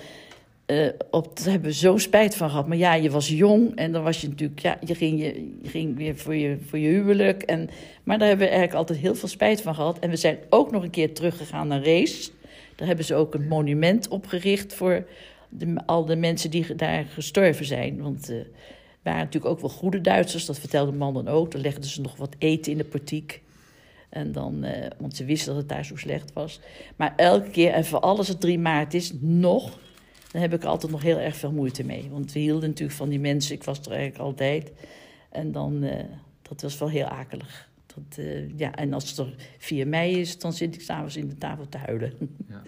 uh, 0.66 0.88
op, 1.10 1.36
daar 1.36 1.50
hebben 1.50 1.70
we 1.70 1.76
zo 1.76 1.96
spijt 1.96 2.36
van 2.36 2.50
gehad. 2.50 2.66
Maar 2.66 2.76
ja, 2.76 2.94
je 2.94 3.10
was 3.10 3.28
jong 3.28 3.76
en 3.76 3.92
dan 3.92 4.02
was 4.02 4.20
je 4.20 4.28
natuurlijk, 4.28 4.60
ja, 4.60 4.78
je 4.80 4.94
ging, 4.94 5.20
je, 5.20 5.58
je 5.62 5.68
ging 5.68 5.96
weer 5.96 6.16
voor 6.16 6.34
je, 6.34 6.58
voor 6.66 6.78
je 6.78 6.88
huwelijk. 6.88 7.42
En, 7.42 7.70
maar 8.04 8.18
daar 8.18 8.28
hebben 8.28 8.46
we 8.46 8.52
eigenlijk 8.52 8.80
altijd 8.80 8.98
heel 8.98 9.14
veel 9.14 9.28
spijt 9.28 9.60
van 9.60 9.74
gehad. 9.74 9.98
En 9.98 10.10
we 10.10 10.16
zijn 10.16 10.38
ook 10.48 10.70
nog 10.70 10.82
een 10.82 10.90
keer 10.90 11.14
teruggegaan 11.14 11.68
naar 11.68 11.84
Race. 11.84 12.30
Daar 12.76 12.86
hebben 12.86 13.04
ze 13.04 13.14
ook 13.14 13.34
een 13.34 13.48
monument 13.48 14.08
opgericht 14.08 14.74
voor 14.74 15.04
de, 15.48 15.82
al 15.86 16.04
de 16.04 16.16
mensen 16.16 16.50
die 16.50 16.74
daar 16.74 17.04
gestorven 17.04 17.64
zijn. 17.64 18.02
Want 18.02 18.30
uh, 18.30 18.40
waren 19.02 19.20
natuurlijk 19.20 19.52
ook 19.52 19.60
wel 19.60 19.70
goede 19.70 20.00
Duitsers, 20.00 20.46
dat 20.46 20.58
vertelde 20.58 20.92
man 20.92 21.14
dan 21.14 21.28
ook. 21.28 21.50
Dan 21.50 21.60
legden 21.60 21.84
ze 21.84 22.00
nog 22.00 22.16
wat 22.16 22.34
eten 22.38 22.72
in 22.72 22.78
de 22.78 22.84
portiek. 22.84 23.42
En 24.08 24.32
dan, 24.32 24.64
uh, 24.64 24.70
want 24.98 25.16
ze 25.16 25.24
wisten 25.24 25.48
dat 25.48 25.56
het 25.56 25.68
daar 25.68 25.84
zo 25.84 25.96
slecht 25.96 26.32
was. 26.32 26.60
Maar 26.96 27.12
elke 27.16 27.50
keer, 27.50 27.72
en 27.72 27.84
voor 27.84 28.00
alles 28.00 28.28
het 28.28 28.40
3 28.40 28.58
maart 28.58 28.94
is, 28.94 29.12
nog, 29.20 29.78
dan 30.32 30.40
heb 30.40 30.52
ik 30.54 30.62
er 30.62 30.68
altijd 30.68 30.92
nog 30.92 31.02
heel 31.02 31.18
erg 31.18 31.36
veel 31.36 31.52
moeite 31.52 31.84
mee. 31.84 32.08
Want 32.10 32.32
we 32.32 32.38
hielden 32.38 32.68
natuurlijk 32.68 32.98
van 32.98 33.08
die 33.08 33.20
mensen, 33.20 33.54
ik 33.54 33.64
was 33.64 33.78
er 33.78 33.90
eigenlijk 33.90 34.20
altijd. 34.20 34.72
En 35.30 35.52
dan, 35.52 35.84
uh, 35.84 35.94
dat 36.42 36.62
was 36.62 36.78
wel 36.78 36.88
heel 36.88 37.06
akelig. 37.06 37.70
Dat, 37.94 38.18
uh, 38.18 38.58
ja, 38.58 38.74
en 38.74 38.92
als 38.92 39.10
het 39.10 39.18
er 39.18 39.34
4 39.58 39.88
mei 39.88 40.20
is, 40.20 40.38
dan 40.38 40.52
zit 40.52 40.74
ik 40.74 40.80
s'avonds 40.80 41.16
in 41.16 41.28
de 41.28 41.38
tafel 41.38 41.68
te 41.68 41.78
huilen. 41.78 42.12
Ja. 42.48 42.62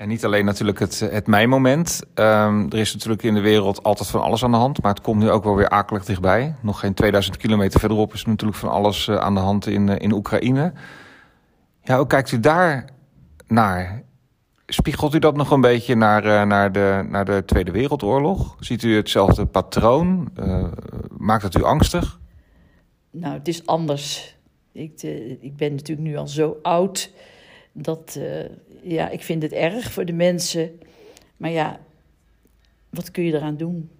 En 0.00 0.08
niet 0.08 0.24
alleen 0.24 0.44
natuurlijk 0.44 0.78
het, 0.78 1.00
het 1.00 1.26
mei-moment. 1.26 2.02
Um, 2.14 2.70
er 2.70 2.78
is 2.78 2.92
natuurlijk 2.92 3.22
in 3.22 3.34
de 3.34 3.40
wereld 3.40 3.82
altijd 3.82 4.08
van 4.08 4.22
alles 4.22 4.44
aan 4.44 4.50
de 4.50 4.56
hand. 4.56 4.82
Maar 4.82 4.94
het 4.94 5.02
komt 5.02 5.22
nu 5.22 5.30
ook 5.30 5.44
wel 5.44 5.56
weer 5.56 5.68
akelig 5.68 6.04
dichtbij. 6.04 6.54
Nog 6.60 6.80
geen 6.80 6.94
2000 6.94 7.36
kilometer 7.36 7.80
verderop 7.80 8.14
is 8.14 8.24
natuurlijk 8.24 8.58
van 8.58 8.70
alles 8.70 9.06
uh, 9.06 9.16
aan 9.16 9.34
de 9.34 9.40
hand 9.40 9.66
in, 9.66 9.88
uh, 9.88 9.94
in 9.98 10.12
Oekraïne. 10.12 10.72
Ja, 11.82 11.96
hoe 11.96 12.06
kijkt 12.06 12.32
u 12.32 12.40
daar 12.40 12.84
naar? 13.46 14.02
Spiegelt 14.66 15.14
u 15.14 15.18
dat 15.18 15.36
nog 15.36 15.50
een 15.50 15.60
beetje 15.60 15.94
naar, 15.94 16.24
uh, 16.24 16.42
naar, 16.42 16.72
de, 16.72 17.06
naar 17.08 17.24
de 17.24 17.42
Tweede 17.46 17.70
Wereldoorlog? 17.70 18.56
Ziet 18.60 18.82
u 18.82 18.96
hetzelfde 18.96 19.46
patroon? 19.46 20.32
maakt 21.16 21.42
het 21.42 21.56
u 21.56 21.62
angstig? 21.62 22.18
Nou, 23.10 23.34
het 23.34 23.48
is 23.48 23.66
anders. 23.66 24.36
Ik, 24.72 25.02
ik 25.40 25.56
ben 25.56 25.74
natuurlijk 25.74 26.08
nu 26.08 26.16
al 26.16 26.28
zo 26.28 26.58
oud 26.62 27.12
dat, 27.72 28.16
uh, 28.18 28.44
ja, 28.82 29.08
ik 29.08 29.22
vind 29.22 29.42
het 29.42 29.52
erg 29.52 29.92
voor 29.92 30.04
de 30.04 30.12
mensen. 30.12 30.80
Maar 31.36 31.50
ja, 31.50 31.80
wat 32.90 33.10
kun 33.10 33.24
je 33.24 33.34
eraan 33.34 33.56
doen? 33.56 33.90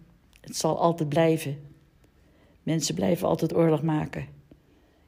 Het 0.40 0.56
zal 0.56 0.78
altijd 0.78 1.08
blijven. 1.08 1.58
Mensen 2.62 2.94
blijven 2.94 3.28
altijd 3.28 3.54
oorlog 3.54 3.82
maken. 3.82 4.22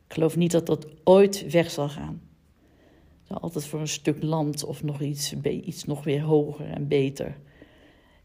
Ik 0.06 0.18
geloof 0.18 0.36
niet 0.36 0.50
dat 0.50 0.66
dat 0.66 0.86
ooit 1.04 1.50
weg 1.50 1.70
zal 1.70 1.88
gaan. 1.88 2.20
zal 3.22 3.40
altijd 3.40 3.66
voor 3.66 3.80
een 3.80 3.88
stuk 3.88 4.22
land 4.22 4.64
of 4.64 4.82
nog 4.82 5.00
iets, 5.00 5.34
iets 5.42 5.84
nog 5.84 6.04
weer 6.04 6.20
hoger 6.20 6.70
en 6.70 6.88
beter. 6.88 7.36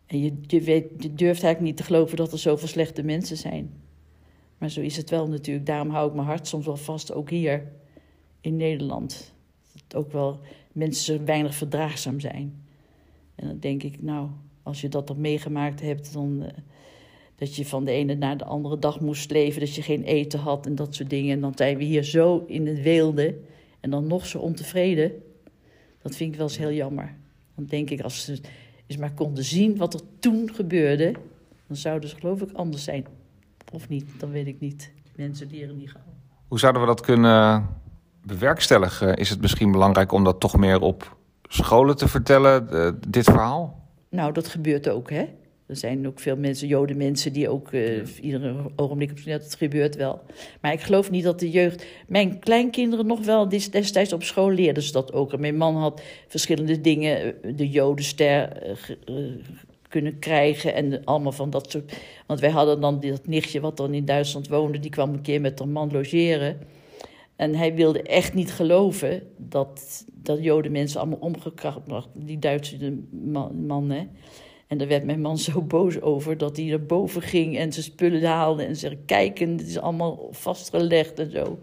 En 0.06 0.20
je, 0.22 0.34
je, 0.42 0.62
weet, 0.62 0.90
je 0.98 1.14
durft 1.14 1.44
eigenlijk 1.44 1.60
niet 1.60 1.78
te 1.78 1.84
geloven 1.84 2.18
dat 2.18 2.32
er 2.32 2.40
zoveel 2.40 2.68
slechte 2.68 3.04
mensen 3.04 3.38
zijn. 3.38 3.82
Maar 4.58 4.70
zo 4.70 4.82
is 4.82 4.98
het 4.98 5.10
wel 5.10 5.28
natuurlijk. 5.28 5.66
Daarom 5.66 5.90
hou 5.90 6.08
ik 6.08 6.16
mijn 6.16 6.28
hart 6.28 6.48
soms 6.48 6.66
wel 6.66 6.78
vast, 6.78 7.14
ook 7.14 7.30
hier 7.30 7.72
in 8.42 8.56
Nederland 8.56 9.36
ook 9.96 10.12
wel 10.12 10.40
mensen 10.72 11.26
weinig 11.26 11.56
verdraagzaam 11.56 12.20
zijn. 12.20 12.66
En 13.36 13.48
dan 13.48 13.60
denk 13.60 13.84
ik, 13.84 14.02
nou, 14.02 14.30
als 14.64 14.82
je 14.82 14.90
dat 14.90 15.08
dan 15.08 15.22
meegemaakt 15.22 15.82
hebt, 15.82 16.14
dan 16.14 16.40
uh, 16.42 16.48
dat 17.36 17.56
je 17.56 17.66
van 17.66 17.86
de 17.86 17.92
ene 17.92 18.16
naar 18.16 18.38
de 18.38 18.46
andere 18.46 18.80
dag 18.80 19.00
moest 19.00 19.32
leven, 19.32 19.60
dat 19.60 19.76
je 19.76 19.82
geen 19.82 20.04
eten 20.04 20.40
had 20.40 20.66
en 20.66 20.76
dat 20.76 20.96
soort 20.96 21.10
dingen. 21.10 21.32
En 21.32 21.42
dan 21.42 21.54
zijn 21.56 21.78
we 21.78 21.84
hier 21.84 22.04
zo 22.04 22.44
in 22.48 22.68
het 22.68 22.82
weelde 22.82 23.38
en 23.80 23.90
dan 23.90 24.08
nog 24.08 24.26
zo 24.26 24.40
ontevreden. 24.40 25.12
Dat 26.02 26.16
vind 26.16 26.32
ik 26.32 26.38
wel 26.38 26.48
eens 26.48 26.58
heel 26.58 26.74
jammer. 26.74 27.16
Dan 27.56 27.66
denk 27.66 27.90
ik, 27.90 28.02
als 28.02 28.24
ze 28.26 28.40
eens 28.88 29.00
maar 29.00 29.14
konden 29.14 29.44
zien 29.44 29.78
wat 29.78 29.94
er 29.94 30.02
toen 30.20 30.54
gebeurde, 30.54 31.12
dan 31.68 31.78
zouden 31.78 32.10
ze 32.10 32.16
geloof 32.16 32.42
ik 32.42 32.52
anders 32.52 32.84
zijn. 32.84 33.06
Of 33.72 33.90
niet, 33.90 34.20
dan 34.20 34.32
weet 34.32 34.48
ik 34.48 34.60
niet. 34.60 34.92
Mensen 35.16 35.48
leren 35.52 35.78
niet 35.78 35.92
gauw. 35.92 36.02
Hoe 36.48 36.60
zouden 36.60 36.82
we 36.82 36.88
dat 36.88 37.02
kunnen 37.02 37.68
bewerkstelligen, 38.24 39.16
is 39.16 39.30
het 39.30 39.42
misschien 39.42 39.72
belangrijk 39.72 40.12
om 40.12 40.24
dat 40.24 40.40
toch 40.40 40.58
meer 40.58 40.82
op 40.82 41.18
scholen 41.48 41.98
te 41.98 42.08
vertellen, 42.08 42.68
uh, 42.72 42.90
dit 43.08 43.24
verhaal? 43.24 43.90
Nou, 44.10 44.32
dat 44.34 44.48
gebeurt 44.48 44.90
ook, 44.90 45.10
hè. 45.10 45.26
Er 45.68 45.76
zijn 45.76 46.08
ook 46.08 46.20
veel 46.20 46.38
mensen, 46.38 46.68
joden 46.68 46.98
mensen, 46.98 47.34
die 47.34 47.50
ook 47.50 47.72
uh, 47.72 48.08
iedere 48.22 48.56
ogenblik 48.76 49.12
op 49.12 49.24
dat 49.26 49.44
het 49.44 49.56
gebeurt 49.56 49.96
wel. 49.96 50.22
Maar 50.62 50.74
ik 50.74 50.82
geloof 50.82 51.12
niet 51.12 51.24
dat 51.24 51.40
de 51.40 51.50
jeugd. 51.50 51.86
Mijn 52.08 52.40
kleinkinderen 52.40 53.06
nog 53.06 53.26
wel 53.26 53.50
destijds 53.50 54.14
op 54.14 54.24
school 54.24 54.52
leerden 54.52 54.84
ze 54.84 54.92
dat 54.92 55.14
ook. 55.14 55.34
En 55.34 55.40
mijn 55.40 55.58
man 55.58 55.76
had 55.76 56.02
verschillende 56.28 56.82
dingen, 56.82 57.42
eh, 57.44 57.56
de 57.56 57.70
Jodenster 57.70 58.64
uh, 59.10 59.16
kunnen 59.88 60.20
krijgen 60.20 60.74
en 60.74 61.04
allemaal 61.06 61.32
van 61.32 61.50
dat 61.50 61.72
soort. 61.72 61.94
Want 62.26 62.40
wij 62.40 62.50
hadden 62.50 62.82
dan 62.82 63.00
dat 63.00 63.28
nichtje 63.28 63.60
wat 63.60 63.78
dan 63.78 63.94
in 63.94 64.06
Duitsland 64.06 64.48
woonde, 64.48 64.80
die 64.80 64.92
kwam 64.92 65.14
een 65.14 65.22
keer 65.22 65.42
met 65.42 65.60
haar 65.60 65.68
man 65.68 65.92
logeren. 65.92 66.58
En 67.36 67.56
hij 67.56 67.76
wilde 67.76 68.02
echt 68.02 68.34
niet 68.34 68.52
geloven 68.52 69.24
dat, 69.38 70.06
dat 70.14 70.44
Joden 70.44 70.72
mensen 70.72 71.00
allemaal 71.00 71.20
omgekracht 71.20 71.80
die 72.14 72.40
Duitse 72.40 72.98
mannen. 73.68 74.10
En 74.68 74.78
daar 74.78 74.88
werd 74.88 75.06
mijn 75.06 75.22
man 75.22 75.38
zo 75.38 75.62
boos 75.62 76.02
over 76.02 76.38
dat 76.38 76.58
hij 76.58 76.66
naar 76.66 76.86
boven 76.86 77.22
ging 77.22 77.58
en 77.58 77.72
zijn 77.72 77.86
spullen 77.86 78.24
haalde 78.24 78.64
en 78.64 78.76
zei: 78.76 78.98
Kijk, 79.06 79.40
het 79.40 79.68
is 79.68 79.80
allemaal 79.80 80.28
vastgelegd 80.32 81.20
en 81.20 81.32
zo. 81.32 81.60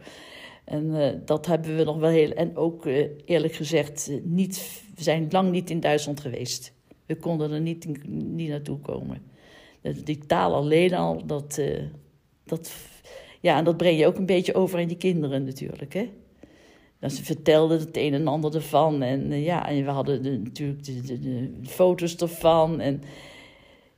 En 0.65 0.85
uh, 0.85 1.09
dat 1.25 1.47
hebben 1.47 1.77
we 1.77 1.85
nog 1.85 1.99
wel 1.99 2.11
heel. 2.11 2.31
En 2.31 2.57
ook 2.57 2.87
uh, 2.87 3.07
eerlijk 3.25 3.55
gezegd, 3.55 4.11
niet, 4.23 4.83
we 4.95 5.03
zijn 5.03 5.27
lang 5.31 5.51
niet 5.51 5.71
in 5.71 5.81
Duitsland 5.81 6.21
geweest. 6.21 6.74
We 7.07 7.17
konden 7.17 7.51
er 7.51 7.61
niet, 7.61 8.09
niet 8.09 8.49
naartoe 8.49 8.79
komen. 8.79 9.23
Die 10.05 10.19
taal 10.19 10.55
alleen 10.55 10.95
al, 10.95 11.27
dat, 11.27 11.61
dat 12.45 12.73
ja, 13.45 13.59
en 13.59 13.65
dat 13.65 13.77
breng 13.77 13.99
je 13.99 14.07
ook 14.07 14.17
een 14.17 14.27
beetje 14.27 14.55
over 14.55 14.81
aan 14.81 14.87
die 14.87 14.97
kinderen 14.97 15.45
natuurlijk, 15.45 15.95
hè. 15.95 16.11
Dat 16.99 17.13
ze 17.13 17.25
vertelden 17.25 17.79
het 17.79 17.97
een 17.97 18.15
en 18.15 18.29
ander 18.29 18.55
ervan. 18.55 19.03
En 19.03 19.31
uh, 19.31 19.45
ja, 19.45 19.69
en 19.69 19.85
we 19.85 19.91
hadden 19.91 20.23
de, 20.23 20.39
natuurlijk 20.39 20.85
de, 20.85 21.01
de, 21.01 21.19
de, 21.19 21.51
foto's 21.63 22.17
ervan. 22.17 22.81
En 22.81 23.03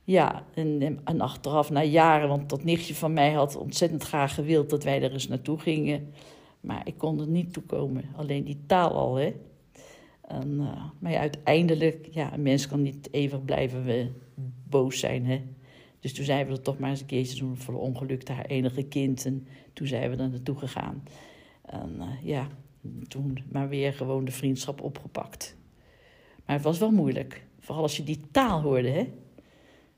ja, 0.03 0.45
en, 0.53 0.99
en 1.03 1.21
achteraf 1.21 1.69
na 1.69 1.83
jaren, 1.83 2.27
want 2.27 2.49
dat 2.49 2.63
nichtje 2.63 2.95
van 2.95 3.13
mij 3.13 3.31
had 3.31 3.55
ontzettend 3.55 4.03
graag 4.03 4.33
gewild 4.33 4.69
dat 4.69 4.83
wij 4.83 5.01
er 5.01 5.11
eens 5.11 5.27
naartoe 5.27 5.59
gingen. 5.59 6.13
Maar 6.59 6.81
ik 6.87 6.97
kon 6.97 7.19
er 7.19 7.27
niet 7.27 7.53
toe 7.53 7.63
komen. 7.63 8.03
Alleen 8.15 8.43
die 8.43 8.63
taal 8.65 8.91
al, 8.91 9.15
hè. 9.15 9.33
En, 10.27 10.51
uh, 10.59 10.83
maar 10.99 11.15
uiteindelijk, 11.15 12.07
ja, 12.11 12.33
een 12.33 12.41
mens 12.41 12.67
kan 12.67 12.81
niet 12.81 13.07
eeuwig 13.11 13.45
blijven 13.45 13.85
we 13.85 14.11
boos 14.69 14.99
zijn, 14.99 15.25
hè. 15.25 15.41
Dus 15.99 16.13
toen 16.13 16.25
zijn 16.25 16.45
we 16.45 16.51
er 16.51 16.61
toch 16.61 16.79
maar 16.79 16.89
eens 16.89 16.99
een 16.99 17.05
keertje 17.05 17.39
doen 17.39 17.57
voor 17.57 17.79
ongeluk 17.79 18.27
haar 18.27 18.45
enige 18.45 18.83
kind. 18.83 19.25
En 19.25 19.47
toen 19.73 19.87
zijn 19.87 20.09
we 20.09 20.17
er 20.17 20.29
naartoe 20.29 20.57
gegaan. 20.57 21.03
En 21.61 21.95
uh, 21.97 22.23
ja, 22.23 22.47
toen 23.07 23.37
maar 23.51 23.69
weer 23.69 23.93
gewoon 23.93 24.25
de 24.25 24.31
vriendschap 24.31 24.81
opgepakt. 24.81 25.57
Maar 26.45 26.55
het 26.55 26.65
was 26.65 26.79
wel 26.79 26.91
moeilijk. 26.91 27.45
Vooral 27.59 27.83
als 27.83 27.97
je 27.97 28.03
die 28.03 28.21
taal 28.31 28.61
hoorde, 28.61 28.89
hè. 28.89 29.09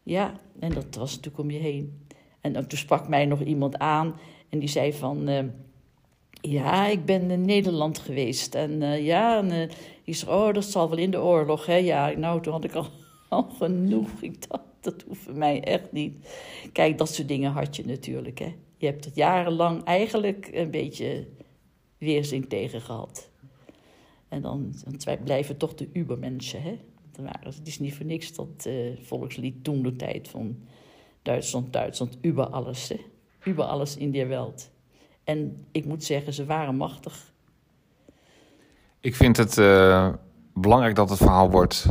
Ja, 0.03 0.33
en 0.59 0.73
dat 0.73 0.95
was 0.95 1.15
natuurlijk 1.15 1.43
om 1.43 1.51
je 1.51 1.59
heen. 1.59 2.05
En 2.41 2.67
toen 2.67 2.77
sprak 2.77 3.07
mij 3.07 3.25
nog 3.25 3.41
iemand 3.41 3.77
aan 3.77 4.15
en 4.49 4.59
die 4.59 4.69
zei 4.69 4.93
van... 4.93 5.27
eh, 5.27 5.43
ja, 6.41 6.87
ik 6.87 7.05
ben 7.05 7.31
in 7.31 7.45
Nederland 7.45 7.99
geweest. 7.99 8.55
En 8.55 8.81
eh, 8.81 9.05
ja, 9.05 9.37
en, 9.37 9.51
eh, 9.51 9.69
die 10.03 10.13
zei, 10.13 10.31
oh, 10.31 10.53
dat 10.53 10.65
zal 10.65 10.89
wel 10.89 10.97
in 10.97 11.11
de 11.11 11.21
oorlog, 11.21 11.65
hè? 11.65 11.75
Ja, 11.75 12.09
nou, 12.09 12.41
toen 12.41 12.53
had 12.53 12.63
ik 12.63 12.73
al, 12.73 12.87
genoeg. 13.59 14.09
Ik 14.21 14.49
dacht, 14.49 14.63
dat 14.81 15.03
hoeft 15.07 15.21
voor 15.21 15.37
mij 15.37 15.63
echt 15.63 15.91
niet. 15.91 16.29
Kijk, 16.71 16.97
dat 16.97 17.09
soort 17.09 17.27
dingen 17.27 17.51
had 17.51 17.75
je 17.75 17.85
natuurlijk, 17.85 18.39
hè. 18.39 18.55
Je 18.77 18.85
hebt 18.85 19.05
het 19.05 19.15
jarenlang 19.15 19.83
eigenlijk 19.83 20.49
een 20.53 20.71
beetje 20.71 21.27
weerzin 21.97 22.47
tegen 22.47 22.81
gehad. 22.81 23.29
En 24.27 24.41
dan, 24.41 24.73
dan 24.83 25.23
blijven 25.23 25.57
toch 25.57 25.73
de 25.73 25.89
ubermensen, 25.93 26.61
hè. 26.61 26.77
Het 27.39 27.67
is 27.67 27.79
niet 27.79 27.93
voor 27.93 28.05
niks 28.05 28.33
dat 28.33 28.65
uh, 28.67 28.97
volkslied 29.01 29.63
toen 29.63 29.83
de 29.83 29.95
tijd 29.95 30.27
van 30.27 30.57
Duitsland, 31.21 31.73
Duitsland, 31.73 32.17
über 32.21 32.45
alles, 32.45 32.89
hè. 32.89 32.95
Über 33.45 33.63
alles 33.63 33.97
in 33.97 34.11
der 34.11 34.27
Welt. 34.27 34.71
En 35.29 35.65
ik 35.71 35.85
moet 35.85 36.03
zeggen, 36.03 36.33
ze 36.33 36.45
waren 36.45 36.75
machtig. 36.75 37.31
Ik 38.99 39.15
vind 39.15 39.37
het 39.37 39.57
uh, 39.57 40.09
belangrijk 40.53 40.95
dat 40.95 41.09
het 41.09 41.17
verhaal 41.17 41.49
wordt 41.49 41.85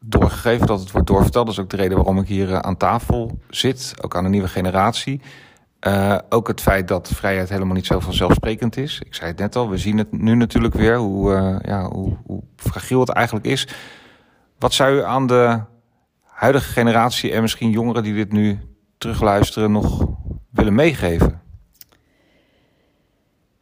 doorgegeven, 0.00 0.66
dat 0.66 0.80
het 0.80 0.90
wordt 0.90 1.06
doorverteld. 1.06 1.46
Dat 1.46 1.54
is 1.54 1.60
ook 1.60 1.70
de 1.70 1.76
reden 1.76 1.96
waarom 1.96 2.18
ik 2.18 2.26
hier 2.26 2.48
uh, 2.48 2.58
aan 2.58 2.76
tafel 2.76 3.38
zit, 3.48 3.94
ook 4.00 4.16
aan 4.16 4.22
de 4.22 4.28
nieuwe 4.30 4.48
generatie. 4.48 5.20
Uh, 5.86 6.18
ook 6.28 6.48
het 6.48 6.60
feit 6.60 6.88
dat 6.88 7.08
vrijheid 7.08 7.48
helemaal 7.48 7.74
niet 7.74 7.86
zo 7.86 8.00
vanzelfsprekend 8.00 8.76
is. 8.76 9.00
Ik 9.04 9.14
zei 9.14 9.30
het 9.30 9.38
net 9.38 9.56
al, 9.56 9.70
we 9.70 9.78
zien 9.78 9.98
het 9.98 10.12
nu 10.12 10.34
natuurlijk 10.34 10.74
weer, 10.74 10.96
hoe, 10.96 11.60
ja, 11.64 11.88
hoe, 11.88 12.16
hoe 12.26 12.42
fragiel 12.56 13.00
het 13.00 13.10
eigenlijk 13.10 13.46
is. 13.46 13.68
Wat 14.58 14.72
zou 14.72 14.96
u 14.96 15.02
aan 15.02 15.26
de 15.26 15.60
huidige 16.22 16.72
generatie 16.72 17.32
en 17.32 17.42
misschien 17.42 17.70
jongeren 17.70 18.02
die 18.02 18.14
dit 18.14 18.32
nu 18.32 18.58
terugluisteren 18.98 19.72
nog 19.72 20.06
willen 20.50 20.74
meegeven? 20.74 21.42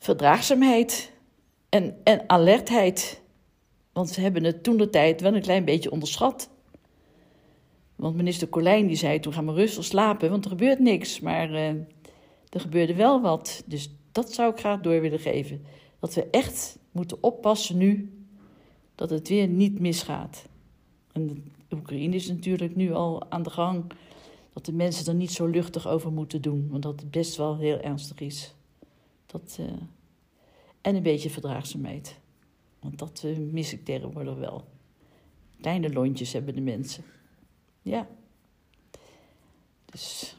Verdraagzaamheid 0.03 1.13
en, 1.69 1.97
en 2.05 2.29
alertheid. 2.29 3.23
Want 3.93 4.09
ze 4.09 4.21
hebben 4.21 4.45
het 4.45 4.63
toen 4.63 4.77
de 4.77 4.91
tijd 4.91 5.21
wel 5.21 5.35
een 5.35 5.43
klein 5.43 5.65
beetje 5.65 5.91
onderschat. 5.91 6.51
Want 7.97 8.17
minister 8.17 8.49
Colijn 8.49 8.87
die 8.87 8.97
zei 8.97 9.21
toen 9.21 9.33
gaan 9.33 9.47
we 9.47 9.53
rustig 9.53 9.85
slapen, 9.85 10.31
want 10.31 10.45
er 10.45 10.51
gebeurt 10.51 10.79
niks. 10.79 11.21
Maar 11.21 11.51
uh, 11.51 11.69
er 12.49 12.61
gebeurde 12.61 12.95
wel 12.95 13.21
wat. 13.21 13.63
Dus 13.67 13.91
dat 14.13 14.33
zou 14.33 14.53
ik 14.53 14.59
graag 14.59 14.81
door 14.81 15.01
willen 15.01 15.19
geven. 15.19 15.65
Dat 15.99 16.15
we 16.15 16.27
echt 16.31 16.79
moeten 16.93 17.23
oppassen 17.23 17.77
nu 17.77 18.13
dat 18.95 19.11
het 19.11 19.29
weer 19.29 19.49
niet 19.49 19.81
misgaat. 19.81 20.49
En 21.13 21.27
de 21.69 21.77
Oekraïne 21.77 22.15
is 22.15 22.29
natuurlijk 22.29 22.77
nu 22.77 22.93
al 22.93 23.31
aan 23.31 23.43
de 23.43 23.51
gang. 23.51 23.85
Dat 24.53 24.65
de 24.65 24.73
mensen 24.73 25.07
er 25.07 25.15
niet 25.15 25.33
zo 25.33 25.47
luchtig 25.47 25.89
over 25.89 26.13
moeten 26.13 26.43
doen. 26.43 26.69
Want 26.71 26.83
dat 26.83 27.11
best 27.11 27.37
wel 27.37 27.57
heel 27.57 27.79
ernstig 27.81 28.21
is. 28.21 28.55
Dat, 29.33 29.57
uh, 29.61 29.67
en 30.81 30.95
een 30.95 31.03
beetje 31.03 31.31
verdraagzaamheid. 31.31 32.19
Want 32.81 32.99
dat 32.99 33.23
uh, 33.25 33.39
mis 33.39 33.73
ik 33.73 33.85
tegenwoordig 33.85 34.37
wel. 34.37 34.69
Kleine 35.61 35.93
lontjes 35.93 36.33
hebben 36.33 36.55
de 36.55 36.61
mensen. 36.61 37.05
Ja. 37.83 38.09
Dus 39.85 40.37